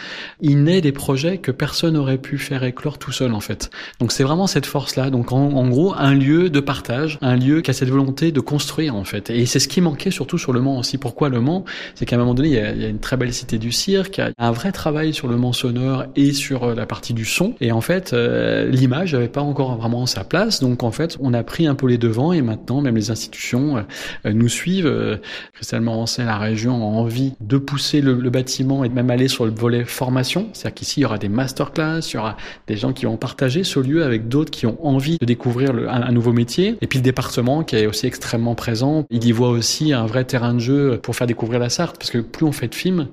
il 0.42 0.64
naît 0.64 0.82
des 0.82 0.92
projets 0.92 1.38
que 1.38 1.52
personne 1.52 1.96
n'aurait 1.96 2.18
pu 2.18 2.38
faire 2.38 2.64
éclore 2.64 2.98
tout 2.98 3.12
seul 3.12 3.34
en 3.34 3.40
fait. 3.40 3.70
Donc 4.00 4.12
c'est 4.12 4.24
vraiment 4.24 4.48
cette 4.48 4.66
force-là. 4.66 5.10
Donc 5.10 5.32
en, 5.32 5.68
gros, 5.70 5.94
un 5.96 6.14
lieu 6.14 6.50
de 6.50 6.60
partage, 6.60 7.18
un 7.22 7.36
lieu 7.36 7.62
qui 7.62 7.72
a 7.72 7.74
cette 7.74 7.90
volonté 7.90 8.32
de 8.32 8.40
construire 8.40 8.96
en 8.96 9.04
fait. 9.04 9.30
Et 9.30 9.46
c'est 9.46 9.60
ce 9.60 9.68
qui 9.68 9.82
manquait 9.82 10.12
surtout 10.12 10.38
sur 10.38 10.54
le 10.54 10.62
Mans 10.62 10.78
aussi. 10.78 10.98
Pourquoi 10.98 11.30
le 11.30 11.42
Mans? 11.42 11.66
C'est 11.96 12.06
qu'à 12.06 12.16
un 12.16 12.20
moment 12.20 12.34
donné, 12.34 12.50
il 12.50 12.82
y, 12.82 12.86
a, 12.86 12.90
une 12.90 13.00
très 13.00 13.18
belle 13.18 13.34
cité 13.34 13.58
du 13.58 13.72
cirque, 13.72 14.22
un 14.38 14.52
vrai 14.52 14.72
travail 14.72 15.14
sur 15.14 15.28
le 15.28 15.38
Mans 15.38 15.54
sonore 15.54 16.06
et 16.16 16.34
sur 16.34 16.64
euh, 16.64 16.76
la 16.76 16.86
partie 16.86 17.14
du 17.14 17.26
son. 17.26 17.56
Et 17.62 17.72
en 17.72 17.82
fait, 17.82 18.14
euh, 18.14 18.70
l'image 18.70 19.14
n'avait 19.14 19.28
pas 19.28 19.42
encore 19.42 19.76
vraiment 19.78 20.06
sa 20.06 20.24
place. 20.24 20.60
Donc 20.60 20.84
en 20.84 20.92
fait, 20.92 21.18
on 21.20 21.34
a 21.34 21.44
pris 21.44 21.68
un 21.68 21.76
peu 21.76 21.88
les 21.88 21.98
devants 21.98 22.34
et 22.34 22.42
maintenant, 22.42 22.82
même 22.82 22.96
les 22.96 23.12
institutions 23.12 23.84
euh, 24.26 24.34
nous 24.34 24.50
suivent. 24.50 24.86
Euh, 24.86 25.18
Christelle 25.54 25.82
Morancet, 25.82 26.24
la 26.24 26.38
région 26.38 26.63
ont 26.70 27.00
envie 27.00 27.34
de 27.40 27.58
pousser 27.58 28.02
le, 28.02 28.14
bâtiment 28.30 28.84
et 28.84 28.90
de 28.90 28.94
même 28.94 29.10
aller 29.10 29.28
sur 29.28 29.46
le 29.46 29.52
volet 29.52 29.86
formation. 29.86 30.48
C'est-à-dire 30.54 30.76
qu'ici, 30.76 31.00
il 31.00 31.04
y 31.04 31.06
aura 31.06 31.18
des 31.18 31.30
masterclass, 31.30 32.00
il 32.10 32.16
y 32.16 32.18
aura 32.18 32.38
des 32.68 32.78
gens 32.78 32.94
qui 32.94 33.06
vont 33.06 33.18
partager 33.18 33.64
ce 33.64 33.80
lieu 33.80 34.04
avec 34.04 34.28
d'autres 34.28 34.52
qui 34.52 34.66
ont 34.66 34.78
envie 34.86 35.18
de 35.20 35.26
découvrir 35.26 35.72
un, 35.72 36.02
un, 36.02 36.12
nouveau 36.12 36.34
métier. 36.34 36.78
Et 36.82 36.88
puis 36.88 37.00
le 37.00 37.04
département 37.04 37.64
qui 37.64 37.76
est 37.76 37.88
aussi 37.88 38.08
extrêmement 38.08 38.56
présent. 38.56 39.06
Il 39.10 39.24
y 39.26 39.32
voit 39.32 39.50
aussi 39.50 39.94
un 39.94 40.06
vrai 40.06 40.26
terrain 40.26 40.54
de 40.54 40.60
jeu 40.60 41.00
pour 41.02 41.16
faire 41.16 41.28
découvrir 41.28 41.60
la 41.60 41.70
Sarthe. 41.70 41.98
Parce 41.98 42.12
que 42.12 42.20
plus 42.20 42.46
on 42.46 42.52
fait 42.52 42.68
de 42.68 42.76
films, 42.76 43.08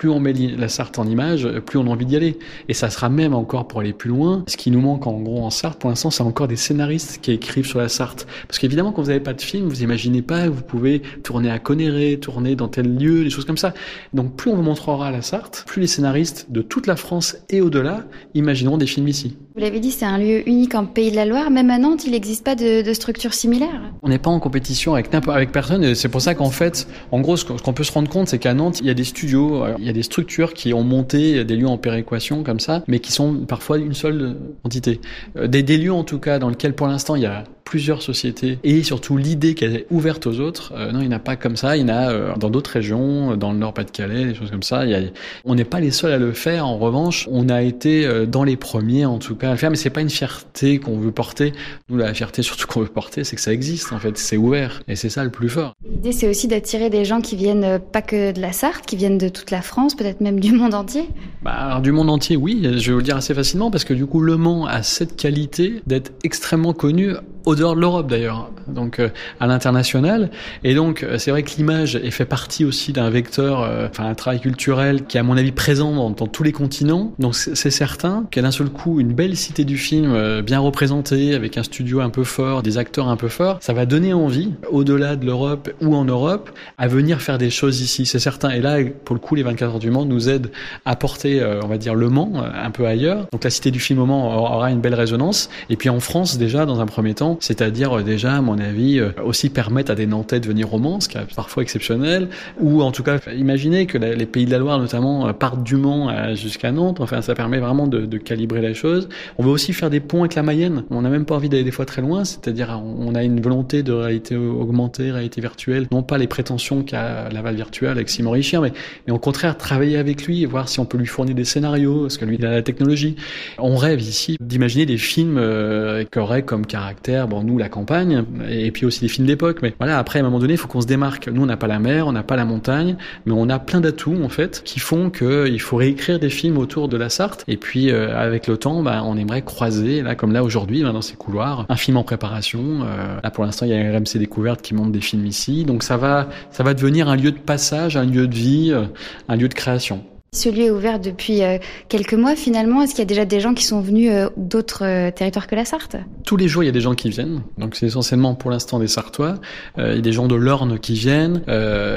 plus 0.00 0.08
on 0.08 0.18
met 0.18 0.32
la 0.32 0.68
Sarthe 0.70 0.98
en 0.98 1.06
image, 1.06 1.46
plus 1.66 1.78
on 1.78 1.86
a 1.86 1.90
envie 1.90 2.06
d'y 2.06 2.16
aller. 2.16 2.38
Et 2.70 2.74
ça 2.74 2.88
sera 2.88 3.10
même 3.10 3.34
encore 3.34 3.68
pour 3.68 3.80
aller 3.80 3.92
plus 3.92 4.08
loin. 4.08 4.44
Ce 4.48 4.56
qui 4.56 4.70
nous 4.70 4.80
manque 4.80 5.06
en 5.06 5.20
gros 5.20 5.44
en 5.44 5.50
Sarthe, 5.50 5.78
pour 5.78 5.90
l'instant, 5.90 6.10
c'est 6.10 6.22
encore 6.22 6.48
des 6.48 6.56
scénaristes 6.56 7.18
qui 7.20 7.32
écrivent 7.32 7.66
sur 7.66 7.78
la 7.78 7.90
Sarthe. 7.90 8.26
Parce 8.48 8.58
qu'évidemment, 8.58 8.92
quand 8.92 9.02
vous 9.02 9.08
n'avez 9.08 9.20
pas 9.20 9.34
de 9.34 9.42
film, 9.42 9.68
vous 9.68 9.82
imaginez 9.82 10.22
pas 10.22 10.48
vous 10.48 10.62
pouvez 10.62 11.02
tourner 11.22 11.50
à 11.50 11.58
Conéré, 11.58 12.18
tourner 12.18 12.56
dans 12.56 12.68
tel 12.68 12.96
lieu, 12.96 13.24
des 13.24 13.28
choses 13.28 13.44
comme 13.44 13.58
ça. 13.58 13.74
Donc 14.14 14.36
plus 14.36 14.50
on 14.50 14.56
vous 14.56 14.62
montrera 14.62 15.10
la 15.10 15.20
Sarthe, 15.20 15.64
plus 15.66 15.82
les 15.82 15.86
scénaristes 15.86 16.46
de 16.48 16.62
toute 16.62 16.86
la 16.86 16.96
France 16.96 17.36
et 17.50 17.60
au-delà 17.60 18.06
imagineront 18.32 18.78
des 18.78 18.86
films 18.86 19.08
ici. 19.08 19.36
Vous 19.54 19.60
l'avez 19.60 19.80
dit, 19.80 19.90
c'est 19.90 20.06
un 20.06 20.16
lieu 20.16 20.48
unique 20.48 20.74
en 20.74 20.86
Pays 20.86 21.10
de 21.10 21.16
la 21.16 21.26
Loire. 21.26 21.50
Même 21.50 21.68
à 21.68 21.76
Nantes, 21.76 22.06
il 22.06 22.12
n'existe 22.12 22.42
pas 22.42 22.54
de, 22.54 22.80
de 22.80 22.92
structure 22.94 23.34
similaire. 23.34 23.92
On 24.02 24.08
n'est 24.08 24.18
pas 24.18 24.30
en 24.30 24.40
compétition 24.40 24.94
avec 24.94 25.12
avec 25.12 25.52
personne. 25.52 25.94
C'est 25.94 26.08
pour 26.08 26.22
ça 26.22 26.34
qu'en 26.34 26.50
fait, 26.50 26.86
en 27.10 27.20
gros, 27.20 27.36
ce 27.36 27.44
qu'on 27.44 27.72
peut 27.74 27.84
se 27.84 27.92
rendre 27.92 28.08
compte, 28.08 28.28
c'est 28.28 28.38
qu'à 28.38 28.54
Nantes, 28.54 28.80
il 28.80 28.86
y 28.86 28.90
a 28.90 28.94
des 28.94 29.04
studios, 29.04 29.64
il 29.78 29.84
y 29.84 29.89
a 29.89 29.89
des 29.92 30.02
structures 30.02 30.54
qui 30.54 30.72
ont 30.74 30.84
monté 30.84 31.44
des 31.44 31.56
lieux 31.56 31.68
en 31.68 31.78
péréquation 31.78 32.42
comme 32.42 32.60
ça, 32.60 32.82
mais 32.88 32.98
qui 32.98 33.12
sont 33.12 33.46
parfois 33.46 33.78
une 33.78 33.94
seule 33.94 34.36
entité. 34.64 35.00
Des, 35.36 35.62
des 35.62 35.78
lieux 35.78 35.92
en 35.92 36.04
tout 36.04 36.18
cas 36.18 36.38
dans 36.38 36.48
lesquels 36.48 36.74
pour 36.74 36.86
l'instant 36.86 37.16
il 37.16 37.22
y 37.22 37.26
a 37.26 37.44
plusieurs 37.70 38.02
sociétés 38.02 38.58
et 38.64 38.82
surtout 38.82 39.16
l'idée 39.16 39.54
qu'elle 39.54 39.76
est 39.76 39.86
ouverte 39.92 40.26
aux 40.26 40.40
autres. 40.40 40.72
Euh, 40.76 40.90
non, 40.90 41.02
il 41.02 41.08
n'y 41.08 41.14
en 41.14 41.18
a 41.18 41.20
pas 41.20 41.36
comme 41.36 41.54
ça. 41.54 41.76
Il 41.76 41.82
y 41.82 41.84
en 41.84 41.88
a 41.88 42.10
euh, 42.10 42.34
dans 42.34 42.50
d'autres 42.50 42.72
régions, 42.72 43.36
dans 43.36 43.52
le 43.52 43.58
Nord-Pas-de-Calais, 43.58 44.24
des 44.24 44.34
choses 44.34 44.50
comme 44.50 44.64
ça. 44.64 44.84
Il 44.84 44.90
y 44.90 44.94
a... 44.96 44.98
On 45.44 45.54
n'est 45.54 45.62
pas 45.62 45.78
les 45.78 45.92
seuls 45.92 46.10
à 46.10 46.18
le 46.18 46.32
faire. 46.32 46.66
En 46.66 46.78
revanche, 46.78 47.28
on 47.30 47.48
a 47.48 47.62
été 47.62 48.04
euh, 48.04 48.26
dans 48.26 48.42
les 48.42 48.56
premiers, 48.56 49.06
en 49.06 49.18
tout 49.18 49.36
cas, 49.36 49.50
à 49.50 49.52
le 49.52 49.56
faire. 49.56 49.70
Mais 49.70 49.76
c'est 49.76 49.88
pas 49.88 50.00
une 50.00 50.10
fierté 50.10 50.80
qu'on 50.80 50.98
veut 50.98 51.12
porter. 51.12 51.52
Nous, 51.88 51.96
la 51.96 52.12
fierté 52.12 52.42
surtout 52.42 52.66
qu'on 52.66 52.80
veut 52.80 52.88
porter, 52.88 53.22
c'est 53.22 53.36
que 53.36 53.42
ça 53.42 53.52
existe. 53.52 53.92
En 53.92 54.00
fait, 54.00 54.18
c'est 54.18 54.36
ouvert 54.36 54.82
et 54.88 54.96
c'est 54.96 55.08
ça 55.08 55.22
le 55.22 55.30
plus 55.30 55.48
fort. 55.48 55.74
L'idée, 55.88 56.10
c'est 56.10 56.28
aussi 56.28 56.48
d'attirer 56.48 56.90
des 56.90 57.04
gens 57.04 57.20
qui 57.20 57.36
viennent 57.36 57.78
pas 57.92 58.02
que 58.02 58.32
de 58.32 58.40
la 58.40 58.52
Sarthe, 58.52 58.84
qui 58.84 58.96
viennent 58.96 59.18
de 59.18 59.28
toute 59.28 59.52
la 59.52 59.62
France, 59.62 59.94
peut-être 59.94 60.20
même 60.20 60.40
du 60.40 60.50
monde 60.50 60.74
entier. 60.74 61.08
Bah, 61.42 61.52
alors, 61.52 61.82
du 61.82 61.92
monde 61.92 62.10
entier, 62.10 62.36
oui. 62.36 62.58
Je 62.64 62.86
vais 62.86 62.92
vous 62.92 62.98
le 62.98 63.04
dire 63.04 63.16
assez 63.16 63.32
facilement 63.32 63.70
parce 63.70 63.84
que 63.84 63.94
du 63.94 64.06
coup, 64.06 64.22
Le 64.22 64.36
Mans 64.36 64.66
a 64.66 64.82
cette 64.82 65.14
qualité 65.14 65.82
d'être 65.86 66.10
extrêmement 66.24 66.72
connu 66.72 67.14
au 67.46 67.54
de 67.60 67.80
l'Europe 67.80 68.06
d'ailleurs, 68.06 68.50
donc 68.66 68.98
euh, 68.98 69.10
à 69.38 69.46
l'international. 69.46 70.30
Et 70.64 70.74
donc 70.74 71.02
euh, 71.02 71.18
c'est 71.18 71.30
vrai 71.30 71.42
que 71.42 71.50
l'image 71.56 71.96
est 71.96 72.10
fait 72.10 72.24
partie 72.24 72.64
aussi 72.64 72.92
d'un 72.92 73.10
vecteur, 73.10 73.62
euh, 73.62 73.88
enfin 73.90 74.06
un 74.06 74.14
travail 74.14 74.40
culturel 74.40 75.04
qui 75.04 75.16
est 75.16 75.20
à 75.20 75.22
mon 75.22 75.36
avis 75.36 75.52
présent 75.52 76.10
dans, 76.10 76.26
tous 76.26 76.42
les 76.42 76.52
continents. 76.52 77.12
Donc 77.18 77.34
c'est 77.34 77.70
certain 77.70 78.24
qu'à 78.30 78.42
d'un 78.42 78.50
seul 78.50 78.70
coup 78.70 79.00
une 79.00 79.12
belle 79.12 79.36
cité 79.36 79.64
du 79.64 79.76
film 79.76 80.40
bien 80.42 80.60
représentée 80.60 81.34
avec 81.34 81.58
un 81.58 81.62
studio 81.62 82.00
un 82.00 82.10
peu 82.10 82.24
fort, 82.24 82.62
des 82.62 82.78
acteurs 82.78 83.08
un 83.08 83.16
peu 83.16 83.28
forts, 83.28 83.58
ça 83.60 83.72
va 83.72 83.84
donner 83.84 84.12
envie 84.12 84.52
au-delà 84.70 85.16
de 85.16 85.26
l'Europe 85.26 85.70
ou 85.80 85.94
en 85.94 86.04
Europe 86.04 86.50
à 86.78 86.88
venir 86.88 87.20
faire 87.20 87.38
des 87.38 87.50
choses 87.50 87.80
ici. 87.80 88.06
C'est 88.06 88.18
certain. 88.18 88.50
Et 88.50 88.60
là 88.60 88.78
pour 89.04 89.14
le 89.14 89.20
coup 89.20 89.34
les 89.34 89.42
24 89.42 89.74
heures 89.74 89.78
du 89.78 89.90
Mans 89.90 90.04
nous 90.04 90.28
aident 90.28 90.50
à 90.84 90.96
porter, 90.96 91.42
on 91.62 91.66
va 91.66 91.78
dire 91.78 91.94
le 91.94 92.08
Mans 92.08 92.32
un 92.36 92.70
peu 92.70 92.86
ailleurs. 92.86 93.26
Donc 93.32 93.44
la 93.44 93.50
cité 93.50 93.70
du 93.70 93.80
film 93.80 93.98
au 93.98 94.06
Mans 94.06 94.36
aura 94.36 94.70
une 94.70 94.80
belle 94.80 94.94
résonance. 94.94 95.50
Et 95.68 95.76
puis 95.76 95.88
en 95.88 96.00
France 96.00 96.38
déjà 96.38 96.66
dans 96.66 96.80
un 96.80 96.86
premier 96.86 97.14
temps 97.14 97.38
c'est-à-dire 97.50 97.98
euh, 97.98 98.02
déjà, 98.04 98.36
à 98.36 98.40
mon 98.40 98.58
avis, 98.60 99.00
euh, 99.00 99.10
aussi 99.24 99.50
permettre 99.50 99.90
à 99.90 99.96
des 99.96 100.06
Nantais 100.06 100.38
de 100.38 100.46
venir 100.46 100.72
au 100.72 100.78
Mans, 100.78 101.00
ce 101.00 101.08
qui 101.08 101.18
est 101.18 101.34
parfois 101.34 101.64
exceptionnel, 101.64 102.28
ou 102.60 102.80
en 102.82 102.92
tout 102.92 103.02
cas, 103.02 103.18
imaginez 103.36 103.86
que 103.86 103.98
les 103.98 104.26
pays 104.26 104.46
de 104.46 104.52
la 104.52 104.58
Loire, 104.58 104.78
notamment, 104.78 105.26
euh, 105.26 105.32
partent 105.32 105.64
du 105.64 105.74
Mans 105.74 106.34
jusqu'à 106.36 106.70
Nantes, 106.70 107.00
enfin, 107.00 107.22
ça 107.22 107.34
permet 107.34 107.58
vraiment 107.58 107.88
de, 107.88 108.06
de, 108.06 108.18
calibrer 108.18 108.60
la 108.60 108.72
chose. 108.72 109.08
On 109.36 109.42
veut 109.42 109.50
aussi 109.50 109.72
faire 109.72 109.90
des 109.90 109.98
ponts 109.98 110.20
avec 110.20 110.36
la 110.36 110.44
Mayenne, 110.44 110.84
on 110.90 111.02
n'a 111.02 111.08
même 111.08 111.24
pas 111.24 111.34
envie 111.34 111.48
d'aller 111.48 111.64
des 111.64 111.72
fois 111.72 111.86
très 111.86 112.02
loin, 112.02 112.24
c'est-à-dire 112.24 112.80
on 112.80 113.14
a 113.16 113.24
une 113.24 113.40
volonté 113.40 113.82
de 113.82 113.92
réalité 113.92 114.36
augmentée, 114.36 115.10
réalité 115.10 115.40
virtuelle, 115.40 115.88
non 115.90 116.04
pas 116.04 116.18
les 116.18 116.28
prétentions 116.28 116.84
qu'a 116.84 117.30
Laval 117.30 117.56
Virtuel 117.56 117.90
avec 117.90 118.10
Simon 118.10 118.30
Richard, 118.30 118.62
mais, 118.62 118.72
mais 119.08 119.12
au 119.12 119.18
contraire, 119.18 119.56
travailler 119.56 119.96
avec 119.96 120.24
lui 120.24 120.42
et 120.42 120.46
voir 120.46 120.68
si 120.68 120.78
on 120.78 120.84
peut 120.84 120.98
lui 120.98 121.06
fournir 121.06 121.34
des 121.34 121.44
scénarios, 121.44 122.02
parce 122.02 122.18
que 122.18 122.24
lui, 122.24 122.36
il 122.38 122.46
a 122.46 122.52
la 122.52 122.62
technologie. 122.62 123.16
On 123.58 123.76
rêve 123.76 124.00
ici 124.00 124.36
d'imaginer 124.40 124.86
des 124.86 124.98
films 124.98 125.38
euh, 125.38 126.04
qui 126.04 126.18
auraient 126.18 126.42
comme 126.42 126.66
caractère, 126.66 127.26
bon, 127.28 127.39
nous 127.42 127.58
la 127.58 127.68
campagne 127.68 128.24
et 128.48 128.70
puis 128.70 128.86
aussi 128.86 129.00
des 129.00 129.08
films 129.08 129.26
d'époque. 129.26 129.60
Mais 129.62 129.74
voilà, 129.78 129.98
après 129.98 130.18
à 130.18 130.22
un 130.22 130.24
moment 130.24 130.38
donné, 130.38 130.54
il 130.54 130.58
faut 130.58 130.68
qu'on 130.68 130.80
se 130.80 130.86
démarque. 130.86 131.28
Nous, 131.28 131.42
on 131.42 131.46
n'a 131.46 131.56
pas 131.56 131.66
la 131.66 131.78
mer, 131.78 132.06
on 132.06 132.12
n'a 132.12 132.22
pas 132.22 132.36
la 132.36 132.44
montagne, 132.44 132.96
mais 133.26 133.32
on 133.36 133.48
a 133.48 133.58
plein 133.58 133.80
d'atouts 133.80 134.22
en 134.22 134.28
fait 134.28 134.62
qui 134.64 134.80
font 134.80 135.10
qu'il 135.10 135.60
faut 135.60 135.76
réécrire 135.76 136.18
des 136.18 136.30
films 136.30 136.58
autour 136.58 136.88
de 136.88 136.96
la 136.96 137.08
Sarthe. 137.08 137.44
Et 137.48 137.56
puis 137.56 137.90
euh, 137.90 138.16
avec 138.16 138.46
le 138.46 138.56
temps, 138.56 138.82
bah, 138.82 139.02
on 139.04 139.16
aimerait 139.16 139.42
croiser 139.42 140.02
là 140.02 140.14
comme 140.14 140.32
là 140.32 140.42
aujourd'hui 140.42 140.82
bah, 140.82 140.92
dans 140.92 141.02
ces 141.02 141.16
couloirs 141.16 141.66
un 141.68 141.76
film 141.76 141.96
en 141.96 142.04
préparation. 142.04 142.80
Euh, 142.82 143.20
là 143.22 143.30
pour 143.30 143.44
l'instant, 143.44 143.66
il 143.66 143.72
y 143.72 143.74
a 143.74 143.98
RMC 143.98 144.18
Découverte 144.18 144.62
qui 144.62 144.74
monte 144.74 144.92
des 144.92 145.00
films 145.00 145.26
ici, 145.26 145.64
donc 145.64 145.82
ça 145.82 145.96
va 145.96 146.28
ça 146.50 146.62
va 146.62 146.74
devenir 146.74 147.08
un 147.08 147.16
lieu 147.16 147.32
de 147.32 147.38
passage, 147.38 147.96
un 147.96 148.04
lieu 148.04 148.26
de 148.26 148.34
vie, 148.34 148.70
euh, 148.72 148.84
un 149.28 149.36
lieu 149.36 149.48
de 149.48 149.54
création. 149.54 150.04
Ce 150.32 150.48
lieu 150.48 150.66
est 150.66 150.70
ouvert 150.70 151.00
depuis 151.00 151.42
euh, 151.42 151.58
quelques 151.88 152.14
mois 152.14 152.36
finalement. 152.36 152.82
Est-ce 152.82 152.92
qu'il 152.92 153.00
y 153.00 153.02
a 153.02 153.06
déjà 153.06 153.24
des 153.24 153.40
gens 153.40 153.52
qui 153.52 153.64
sont 153.64 153.80
venus 153.80 154.12
euh, 154.12 154.28
d'autres 154.36 154.84
euh, 154.84 155.10
territoires 155.10 155.48
que 155.48 155.56
la 155.56 155.64
Sarthe? 155.64 155.96
Tous 156.24 156.36
les 156.36 156.46
jours, 156.46 156.62
il 156.62 156.66
y 156.66 156.68
a 156.68 156.72
des 156.72 156.80
gens 156.80 156.94
qui 156.94 157.10
viennent. 157.10 157.42
Donc 157.58 157.74
c'est 157.74 157.86
essentiellement 157.86 158.36
pour 158.36 158.52
l'instant 158.52 158.78
des 158.78 158.86
Sartois. 158.86 159.40
il 159.76 159.96
y 159.96 159.98
a 159.98 160.00
des 160.00 160.12
gens 160.12 160.28
de 160.28 160.36
l'Orne 160.36 160.78
qui 160.78 160.94
viennent. 160.94 161.42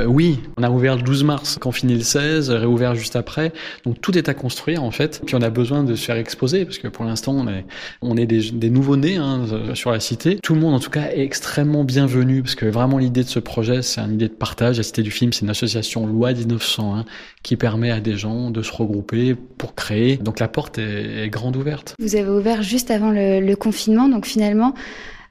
oui, 0.07 0.39
on 0.57 0.63
a 0.63 0.71
ouvert 0.71 0.95
le 0.95 1.03
12 1.03 1.23
mars, 1.23 1.59
confiné 1.59 1.93
le 1.93 2.01
16, 2.01 2.49
réouvert 2.49 2.95
juste 2.95 3.15
après. 3.15 3.53
Donc 3.85 4.01
tout 4.01 4.17
est 4.17 4.27
à 4.29 4.33
construire 4.33 4.83
en 4.83 4.89
fait. 4.89 5.21
Puis 5.23 5.35
on 5.35 5.41
a 5.41 5.51
besoin 5.51 5.83
de 5.83 5.93
se 5.93 6.03
faire 6.03 6.15
exposer 6.15 6.65
parce 6.65 6.79
que 6.79 6.87
pour 6.87 7.05
l'instant 7.05 7.35
on 8.01 8.17
est, 8.17 8.25
des, 8.25 8.69
nouveaux-nés 8.71 9.17
hein, 9.17 9.45
sur 9.75 9.91
la 9.91 9.99
cité. 9.99 10.39
Tout 10.41 10.55
le 10.55 10.61
monde 10.61 10.73
en 10.73 10.79
tout 10.79 10.89
cas 10.89 11.11
est 11.11 11.21
extrêmement 11.21 11.83
bienvenu 11.83 12.41
parce 12.41 12.55
que 12.55 12.65
vraiment 12.65 12.97
l'idée 12.97 13.23
de 13.23 13.29
ce 13.29 13.39
projet, 13.39 13.83
c'est 13.83 14.01
une 14.01 14.15
idée 14.15 14.29
de 14.29 14.33
partage. 14.33 14.77
La 14.77 14.83
Cité 14.83 15.03
du 15.03 15.11
Film, 15.11 15.31
c'est 15.33 15.41
une 15.41 15.51
association 15.51 16.07
loi 16.07 16.33
1901 16.33 17.05
qui 17.43 17.57
permet 17.57 17.91
à 17.91 17.99
des 17.99 18.15
de 18.23 18.61
se 18.61 18.71
regrouper 18.71 19.35
pour 19.35 19.75
créer. 19.75 20.17
Donc 20.17 20.39
la 20.39 20.47
porte 20.47 20.77
est, 20.77 21.29
grande 21.29 21.55
ouverte. 21.55 21.95
Vous 21.99 22.15
avez 22.15 22.29
ouvert 22.29 22.63
juste 22.63 22.91
avant 22.91 23.11
le 23.11 23.55
confinement, 23.55 24.07
donc 24.07 24.25
finalement, 24.25 24.73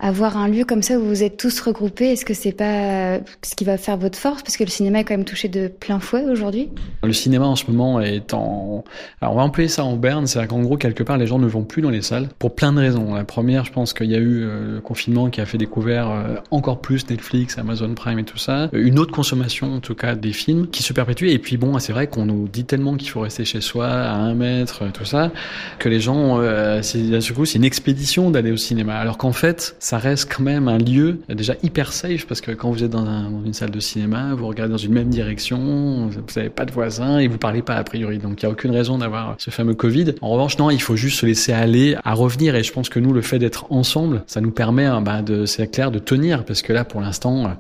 avoir 0.03 0.37
un 0.37 0.49
lieu 0.49 0.65
comme 0.65 0.83
ça 0.83 0.99
où 0.99 1.05
vous 1.05 1.23
êtes 1.23 1.37
tous 1.37 1.61
regroupés, 1.61 2.07
est-ce 2.07 2.25
que 2.25 2.35
c'est 2.35 2.53
pas 2.53 3.19
ce 3.43 3.55
qui 3.57 3.65
va 3.65 3.79
faire 3.79 3.97
votre 3.97 4.19
force? 4.19 4.43
Parce 4.43 4.57
que 4.57 4.65
le 4.65 4.69
cinéma 4.69 5.01
est 5.01 5.05
quand 5.05 5.15
même 5.15 5.25
touché 5.25 5.49
de 5.49 5.69
plein 5.69 6.01
fouet 6.01 6.25
aujourd'hui. 6.25 6.71
Le 7.05 7.13
cinéma 7.13 7.47
en 7.47 7.55
ce 7.55 7.71
moment 7.71 8.01
est 8.01 8.35
en... 8.35 8.83
Alors 9.21 9.35
on 9.35 9.37
va 9.37 9.43
employer 9.43 9.69
ça 9.69 9.85
en 9.85 9.97
berne, 9.97 10.27
c'est-à-dire 10.27 10.49
qu'en 10.49 10.61
gros, 10.63 10.77
quelque 10.77 11.05
part, 11.05 11.19
les 11.19 11.29
gens 11.29 11.39
ne 11.39 11.47
vont 11.47 11.63
plus 11.63 11.83
dans 11.83 11.91
les 11.91 12.03
salles 12.03 12.29
pour 12.41 12.57
plein 12.57 12.73
de 12.73 12.81
raisons. 12.81 13.15
La 13.15 13.25
première, 13.25 13.65
je 13.65 13.73
pense 13.73 13.93
qu'il 13.93 14.11
y 14.11 14.17
a 14.17 14.19
eu 14.19 14.43
euh, 14.43 14.75
le 14.75 14.81
confinement 14.81 15.31
qui 15.31 15.41
a 15.41 15.47
fait 15.47 15.59
découvrir 15.59 16.11
euh, 16.11 16.35
encore 16.51 16.81
plus 16.81 17.09
Netflix, 17.09 17.57
Amazon 17.59 17.95
Prime 17.95 18.19
et 18.19 18.25
tout 18.25 18.39
ça. 18.39 18.69
Une 18.73 18.99
autre 18.99 19.13
consommation, 19.13 19.77
en 19.77 19.81
tout 19.81 19.95
cas, 19.95 20.17
des 20.17 20.33
films 20.33 20.67
qui 20.67 20.83
se 20.83 20.93
perpétue. 20.93 21.29
Et 21.29 21.39
puis 21.39 21.57
bon, 21.57 21.79
c'est 21.79 21.93
vrai 21.93 22.09
qu'on 22.09 22.27
nous 22.27 22.49
dit 22.49 22.65
tellement 22.65 22.97
qu'il 22.97 23.09
faut 23.09 23.21
rester 23.21 23.45
chez 23.45 23.61
soi, 23.61 23.87
à 23.87 24.15
un 24.15 24.35
mètre, 24.35 24.91
tout 24.93 25.05
ça, 25.05 25.31
que 25.79 25.89
les 25.89 26.01
gens, 26.01 26.41
euh, 26.41 26.83
c'est, 26.83 26.99
du 26.99 27.33
coup, 27.33 27.45
c'est 27.45 27.59
une 27.59 27.65
expédition 27.65 28.31
d'aller 28.31 28.51
au 28.51 28.57
cinéma. 28.57 28.97
Alors 28.97 29.17
qu'en 29.17 29.33
fait, 29.33 29.77
ça 29.93 29.99
reste 29.99 30.33
quand 30.35 30.43
même 30.43 30.69
un 30.69 30.79
lieu 30.79 31.21
déjà 31.29 31.55
hyper 31.63 31.93
safe 31.93 32.27
parce 32.27 32.41
que 32.41 32.51
quand 32.51 32.71
vous 32.71 32.83
êtes 32.83 32.93
dans, 32.93 33.43
une 33.45 33.53
salle 33.53 33.71
de 33.71 33.79
cinéma, 33.79 34.35
vous 34.35 34.47
regardez 34.47 34.73
dans 34.73 34.79
une 34.79 34.95
même 34.95 35.11
direction, 35.11 36.09
vous 36.09 36.23
n'avez 36.35 36.49
pas 36.49 36.65
de 36.65 36.73
voisins 36.73 37.19
et 37.19 37.29
vous 37.29 37.37
parlez 37.37 37.61
pas 37.61 37.75
a 37.75 37.85
priori. 37.85 38.17
Donc 38.17 38.43
il 38.43 38.47
n'y 38.47 38.49
a 38.49 38.53
aucune 38.53 38.71
raison 38.71 38.97
d'avoir 38.97 39.35
ce 39.37 39.51
fameux 39.51 39.75
Covid. 39.75 40.15
En 40.23 40.31
revanche, 40.31 40.57
non, 40.57 40.71
il 40.71 40.81
faut 40.81 40.97
juste 40.97 41.19
se 41.19 41.27
laisser 41.27 41.53
aller 41.53 41.95
à 42.05 42.15
revenir 42.15 42.55
et 42.55 42.63
je 42.63 42.73
pense 42.73 42.89
que 42.89 43.01
nous, 43.01 43.13
le 43.13 43.21
fait 43.21 43.39
d'être 43.39 43.71
ensemble, 43.71 44.23
ça 44.27 44.41
nous 44.41 44.51
permet, 44.51 44.87
hein, 44.87 45.03
bah, 45.03 45.21
c'est 45.45 45.71
clair, 45.71 45.91
de 45.91 45.99
tenir 45.99 46.47
parce 46.47 46.63
que 46.63 46.73
là, 46.73 46.87
pour 46.87 47.03
l'instant, 47.03 47.55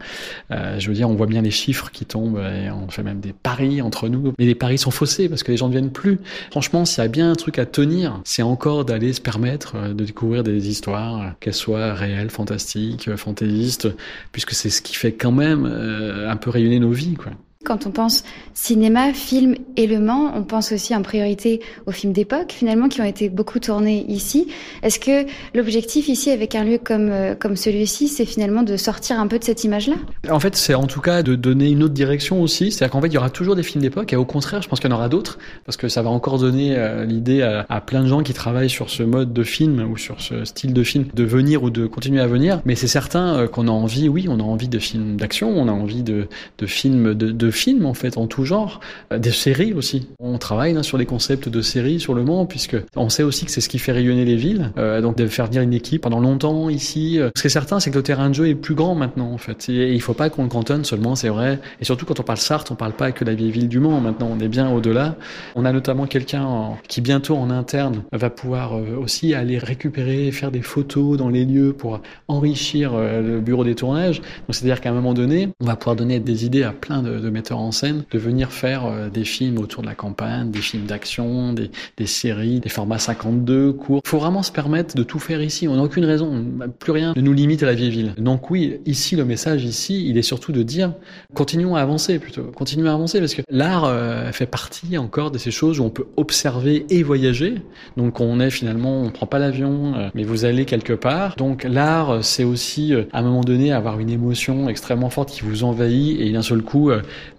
euh, 0.53 0.79
je 0.79 0.89
veux 0.89 0.95
dire, 0.95 1.11
on 1.11 1.15
voit 1.15 1.27
bien 1.27 1.43
les 1.43 1.51
chiffres 1.51 1.91
qui 1.93 2.07
tombent 2.07 2.39
et 2.39 2.71
on 2.71 2.89
fait 2.89 3.03
même 3.03 3.21
des 3.21 3.35
paris 3.35 3.83
entre 3.83 4.09
nous. 4.09 4.33
Mais 4.39 4.47
les 4.47 4.55
paris 4.55 4.79
sont 4.79 4.91
faussés 4.91 5.29
parce 5.29 5.43
que 5.43 5.51
les 5.51 5.59
gens 5.59 5.67
ne 5.67 5.73
viennent 5.73 5.93
plus. 5.93 6.19
Franchement, 6.51 6.87
s'il 6.87 7.03
y 7.03 7.05
a 7.05 7.09
bien 7.09 7.31
un 7.31 7.35
truc 7.35 7.59
à 7.59 7.67
tenir, 7.67 8.23
c'est 8.25 8.41
encore 8.41 8.87
d'aller 8.87 9.12
se 9.12 9.21
permettre 9.21 9.75
euh, 9.77 9.93
de 9.93 10.05
découvrir 10.07 10.43
des 10.43 10.71
histoires, 10.71 11.35
qu'elles 11.39 11.53
soient 11.53 11.93
réelles 11.93 12.12
fantastique, 12.31 13.09
euh, 13.09 13.16
fantaisiste, 13.16 13.88
puisque 14.33 14.52
c'est 14.52 14.71
ce 14.71 14.83
qui 14.83 14.95
fait 14.95 15.12
quand 15.12 15.33
même 15.33 15.66
euh, 15.66 16.31
un 16.31 16.37
peu 16.37 16.50
rayonner 16.50 16.78
nos 16.78 16.90
vies, 16.90 17.14
quoi. 17.14 17.33
Quand 17.64 17.87
on 17.87 17.90
pense 17.90 18.25
cinéma, 18.54 19.12
film 19.12 19.54
élément, 19.76 20.33
on 20.35 20.42
pense 20.42 20.73
aussi 20.73 20.95
en 20.95 21.02
priorité 21.02 21.61
aux 21.87 21.92
films 21.92 22.12
d'époque, 22.12 22.52
finalement, 22.52 22.88
qui 22.88 23.00
ont 23.00 23.04
été 23.04 23.28
beaucoup 23.28 23.61
tournés 23.61 24.04
ici. 24.09 24.49
Est-ce 24.83 24.99
que 24.99 25.26
l'objectif 25.54 26.09
ici, 26.09 26.31
avec 26.31 26.54
un 26.54 26.64
lieu 26.64 26.78
comme, 26.78 27.11
euh, 27.11 27.35
comme 27.35 27.57
celui-ci, 27.57 28.09
c'est 28.09 28.25
finalement 28.25 28.62
de 28.62 28.76
sortir 28.76 29.21
un 29.21 29.28
peu 29.28 29.38
de 29.38 29.45
cette 29.45 29.64
image-là? 29.64 29.95
En 30.28 30.40
fait, 30.40 30.57
c'est 30.57 30.75
en 30.75 30.87
tout 30.87 31.00
cas 31.00 31.23
de 31.23 31.35
donner 31.35 31.71
une 31.71 31.85
autre 31.85 31.95
direction 31.95 32.42
aussi. 32.42 32.73
C'est-à-dire 32.73 32.92
qu'en 32.92 33.00
fait, 33.00 33.09
il 33.09 33.14
y 33.14 33.19
aura 33.19 33.31
toujours 33.31 33.54
des 33.54 33.62
films 33.62 33.83
d'époque, 33.83 34.12
et 34.12 34.16
au 34.16 34.25
contraire, 34.25 34.61
je 34.61 34.69
pense 34.69 34.81
qu'il 34.81 34.90
y 34.90 34.92
en 34.92 34.97
aura 34.97 35.09
d'autres, 35.09 35.38
parce 35.64 35.76
que 35.76 35.88
ça 35.88 36.02
va 36.02 36.11
encore 36.11 36.38
donner 36.38 36.76
euh, 36.76 37.04
l'idée 37.04 37.42
à, 37.42 37.81
plein 37.81 38.02
de 38.02 38.09
gens 38.09 38.23
qui 38.23 38.33
travaillent 38.33 38.71
sur 38.71 38.90
ce 38.90 39.02
mode 39.02 39.33
de 39.33 39.42
film 39.42 39.88
ou 39.90 39.97
sur 39.97 40.21
ce 40.21 40.45
style 40.45 40.73
de 40.73 40.83
film 40.83 41.07
de 41.14 41.25
venir 41.25 41.62
ou 41.62 41.71
de 41.71 41.87
continuer 41.87 42.21
à 42.21 42.26
venir. 42.26 42.61
Mais 42.64 42.75
c'est 42.75 42.88
certain 42.88 43.35
euh, 43.35 43.47
qu'on 43.47 43.69
a 43.69 43.71
envie, 43.71 44.09
oui, 44.09 44.26
on 44.28 44.40
a 44.40 44.42
envie 44.42 44.69
de 44.69 44.78
films 44.78 45.16
d'action, 45.16 45.50
on 45.57 45.69
a 45.69 45.73
envie 45.73 46.02
de, 46.02 46.26
de 46.59 46.66
films 46.66 47.14
de, 47.14 47.31
de 47.31 47.51
films 47.52 47.87
en 47.87 47.94
fait 47.94 48.18
en 48.18 48.26
tout 48.26 48.44
genre, 48.44 48.80
euh, 49.12 49.18
des 49.18 49.30
séries 49.30 49.73
aussi. 49.73 50.09
On 50.18 50.38
travaille 50.38 50.73
sur 50.82 50.99
des 50.99 51.06
concepts 51.06 51.49
de 51.49 51.61
séries 51.61 52.00
sur 52.00 52.14
le 52.14 52.25
Mans 52.25 52.47
puisque 52.47 52.76
on 52.97 53.09
sait 53.09 53.23
aussi 53.23 53.44
que 53.44 53.50
c'est 53.50 53.61
ce 53.61 53.68
qui 53.68 53.78
fait 53.78 53.92
rayonner 53.92 54.25
les 54.25 54.37
villes. 54.37 54.73
Euh, 54.78 55.00
donc 55.00 55.16
de 55.16 55.26
faire 55.26 55.47
venir 55.47 55.62
une 55.62 55.75
équipe 55.75 56.02
pendant 56.02 56.21
longtemps 56.21 56.68
ici. 56.68 57.18
Euh, 57.18 57.30
ce 57.37 57.42
qui 57.42 57.47
est 57.47 57.50
certain, 57.50 57.80
c'est 57.80 57.90
que 57.90 57.97
le 57.97 58.02
terrain 58.02 58.28
de 58.28 58.35
jeu 58.35 58.49
est 58.49 58.54
plus 58.54 58.75
grand 58.75 58.94
maintenant 58.94 59.30
en 59.30 59.38
fait. 59.38 59.68
Et 59.68 59.92
il 59.92 60.00
faut 60.00 60.14
pas 60.14 60.30
qu'on 60.30 60.44
le 60.44 60.49
cantonne 60.49 60.85
seulement, 60.85 61.14
c'est 61.14 61.28
vrai. 61.28 61.61
Et 61.80 61.85
surtout 61.85 62.06
quand 62.06 62.18
on 62.21 62.23
parle 62.23 62.38
Sarthe, 62.38 62.71
on 62.71 62.75
parle 62.75 62.92
pas 62.92 63.12
que 63.12 63.25
la 63.25 63.35
vieille 63.35 63.50
ville 63.50 63.68
du 63.68 63.78
Mans. 63.78 64.00
Maintenant, 64.00 64.30
on 64.32 64.40
est 64.40 64.49
bien 64.49 64.71
au-delà. 64.71 65.16
On 65.54 65.64
a 65.64 65.73
notamment 65.73 66.06
quelqu'un 66.06 66.73
qui 66.88 67.00
bientôt 67.00 67.37
en 67.37 67.50
interne 67.50 68.02
va 68.12 68.30
pouvoir 68.30 68.73
aussi 68.99 69.35
aller 69.35 69.59
récupérer, 69.59 70.30
faire 70.32 70.50
des 70.50 70.62
photos 70.62 71.16
dans 71.16 71.28
les 71.28 71.44
lieux 71.44 71.73
pour 71.73 72.00
enrichir 72.28 72.92
le 72.97 73.40
bureau 73.40 73.64
des 73.64 73.75
tournages. 73.75 74.21
Donc 74.21 74.54
c'est-à-dire 74.54 74.80
qu'à 74.80 74.90
un 74.90 74.94
moment 74.94 75.14
donné, 75.14 75.50
on 75.61 75.66
va 75.66 75.76
pouvoir 75.76 75.97
donner 75.97 76.21
des 76.21 76.44
idées 76.44 76.62
à 76.62 76.73
plein 76.73 77.02
de, 77.02 77.18
de 77.18 77.30
metteurs 77.42 77.58
en 77.58 77.72
scène 77.72 78.04
de 78.08 78.18
venir 78.18 78.52
faire 78.52 78.87
euh, 78.87 79.08
des 79.08 79.25
films 79.25 79.58
autour 79.58 79.82
de 79.82 79.88
la 79.88 79.96
campagne, 79.96 80.52
des 80.52 80.61
films 80.61 80.84
d'action, 80.84 81.52
des, 81.52 81.72
des, 81.96 82.06
séries, 82.06 82.61
des 82.61 82.68
formats 82.68 82.99
52 82.99 83.72
courts. 83.72 84.00
Il 84.04 84.08
faut 84.08 84.18
vraiment 84.18 84.44
se 84.44 84.52
permettre 84.52 84.94
de 84.94 85.02
tout 85.02 85.18
faire 85.18 85.42
ici. 85.42 85.66
On 85.66 85.75
n'a 85.75 85.82
aucune 85.82 86.04
raison, 86.04 86.44
plus 86.78 86.92
rien 86.92 87.14
ne 87.16 87.20
nous 87.20 87.32
limite 87.32 87.64
à 87.64 87.66
la 87.66 87.75
vieille 87.75 87.90
ville. 87.90 88.14
Donc 88.16 88.50
oui, 88.50 88.78
ici 88.87 89.16
le 89.16 89.25
message 89.25 89.64
ici, 89.64 90.08
il 90.08 90.18
est 90.18 90.22
surtout 90.22 90.52
de 90.52 90.62
dire 90.62 90.92
continuons 91.34 91.75
à 91.75 91.80
avancer 91.80 92.20
plutôt, 92.20 92.44
continuons 92.44 92.90
à 92.90 92.94
avancer 92.94 93.18
parce 93.18 93.34
que 93.34 93.42
l'art 93.50 93.84
euh, 93.87 94.30
fait 94.30 94.46
partie 94.46 94.96
encore 94.96 95.32
de 95.32 95.38
ces 95.38 95.50
choses 95.50 95.80
où 95.80 95.84
on 95.84 95.90
peut 95.90 96.06
observer 96.16 96.87
et 96.90 97.02
voyager. 97.02 97.56
Donc 97.96 98.20
on 98.20 98.38
est 98.38 98.50
finalement, 98.50 99.02
on 99.02 99.11
prend 99.11 99.26
pas 99.26 99.40
l'avion, 99.40 99.94
euh, 99.96 100.08
mais 100.14 100.22
vous 100.22 100.44
allez 100.44 100.64
quelque 100.64 100.92
part. 100.92 101.34
Donc 101.34 101.64
l'art, 101.64 102.22
c'est 102.22 102.44
aussi 102.44 102.94
à 103.12 103.18
un 103.18 103.22
moment 103.22 103.40
donné 103.40 103.72
avoir 103.72 103.99
une 103.99 104.11
émotion 104.11 104.68
extrêmement 104.68 105.11
forte 105.11 105.30
qui 105.30 105.42
vous 105.42 105.64
envahit 105.64 106.20
et 106.20 106.30
d'un 106.30 106.42
seul 106.42 106.62
coup, 106.62 106.92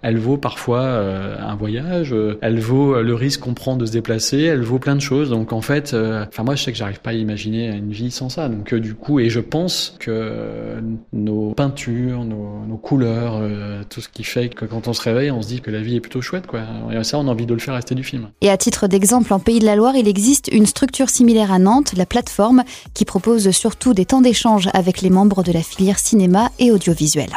elle 0.04 0.18
vaut 0.18 0.36
parfois 0.36 0.82
euh, 0.82 1.36
un 1.40 1.56
voyage, 1.56 2.12
euh, 2.12 2.38
elle 2.42 2.60
vaut 2.60 2.94
euh, 2.94 3.02
le 3.02 3.14
risque 3.14 3.40
qu'on 3.40 3.54
prend 3.54 3.74
de 3.74 3.86
se 3.86 3.92
déplacer, 3.92 4.42
elle 4.42 4.60
vaut 4.60 4.78
plein 4.78 4.96
de 4.96 5.00
choses. 5.00 5.30
Donc 5.30 5.52
en 5.54 5.62
fait, 5.62 5.96
enfin 6.28 6.42
moi 6.42 6.56
je 6.56 6.62
sais 6.62 6.72
que 6.72 6.78
j'arrive 6.78 7.00
pas 7.00 7.10
à 7.10 7.14
imaginer 7.14 7.68
une 7.68 7.90
vie 7.90 8.10
sans 8.10 8.28
ça. 8.28 8.50
Donc 8.50 8.74
du 8.74 8.94
coup, 8.94 9.18
et 9.18 9.30
je 9.30 9.40
pense 9.40 9.96
que 9.98 10.74
nos 11.14 11.52
peintures, 11.54 12.24
nos, 12.24 12.66
nos 12.68 12.76
couleurs, 12.76 13.40
tout 13.88 14.02
ce 14.02 14.10
qui 14.10 14.24
fait 14.24 14.50
que 14.50 14.66
quand 14.66 14.88
on 14.88 14.92
se 14.92 15.00
réveille, 15.00 15.30
on 15.30 15.40
se 15.40 15.48
dit 15.48 15.60
que 15.62 15.70
la 15.70 15.80
vie 15.80 15.96
est 15.96 16.00
plutôt 16.00 16.20
chouette, 16.20 16.46
quoi. 16.46 16.60
Et 16.92 17.02
ça, 17.02 17.18
on 17.18 17.26
a 17.26 17.30
envie 17.30 17.46
de 17.46 17.54
le 17.54 17.60
faire 17.60 17.74
rester 17.74 17.94
du 17.94 18.04
film. 18.04 18.28
Et 18.42 18.50
à 18.50 18.58
titre 18.58 18.86
d'exemple, 18.86 19.32
en 19.32 19.38
Pays 19.38 19.58
de 19.58 19.64
la 19.64 19.76
Loire, 19.76 19.96
il 19.96 20.06
existe 20.06 20.48
une 20.52 20.66
structure 20.66 21.08
similaire 21.08 21.50
à 21.50 21.58
Nantes, 21.58 21.94
la 21.96 22.04
plateforme, 22.04 22.64
qui 22.92 23.06
propose 23.06 23.50
surtout 23.52 23.94
des 23.94 24.04
temps 24.04 24.20
d'échange 24.20 24.68
avec 24.74 25.00
les 25.00 25.10
membres 25.10 25.42
de 25.42 25.52
la 25.52 25.62
filière 25.62 25.98
cinéma 25.98 26.50
et 26.58 26.70
audiovisuel. 26.70 27.30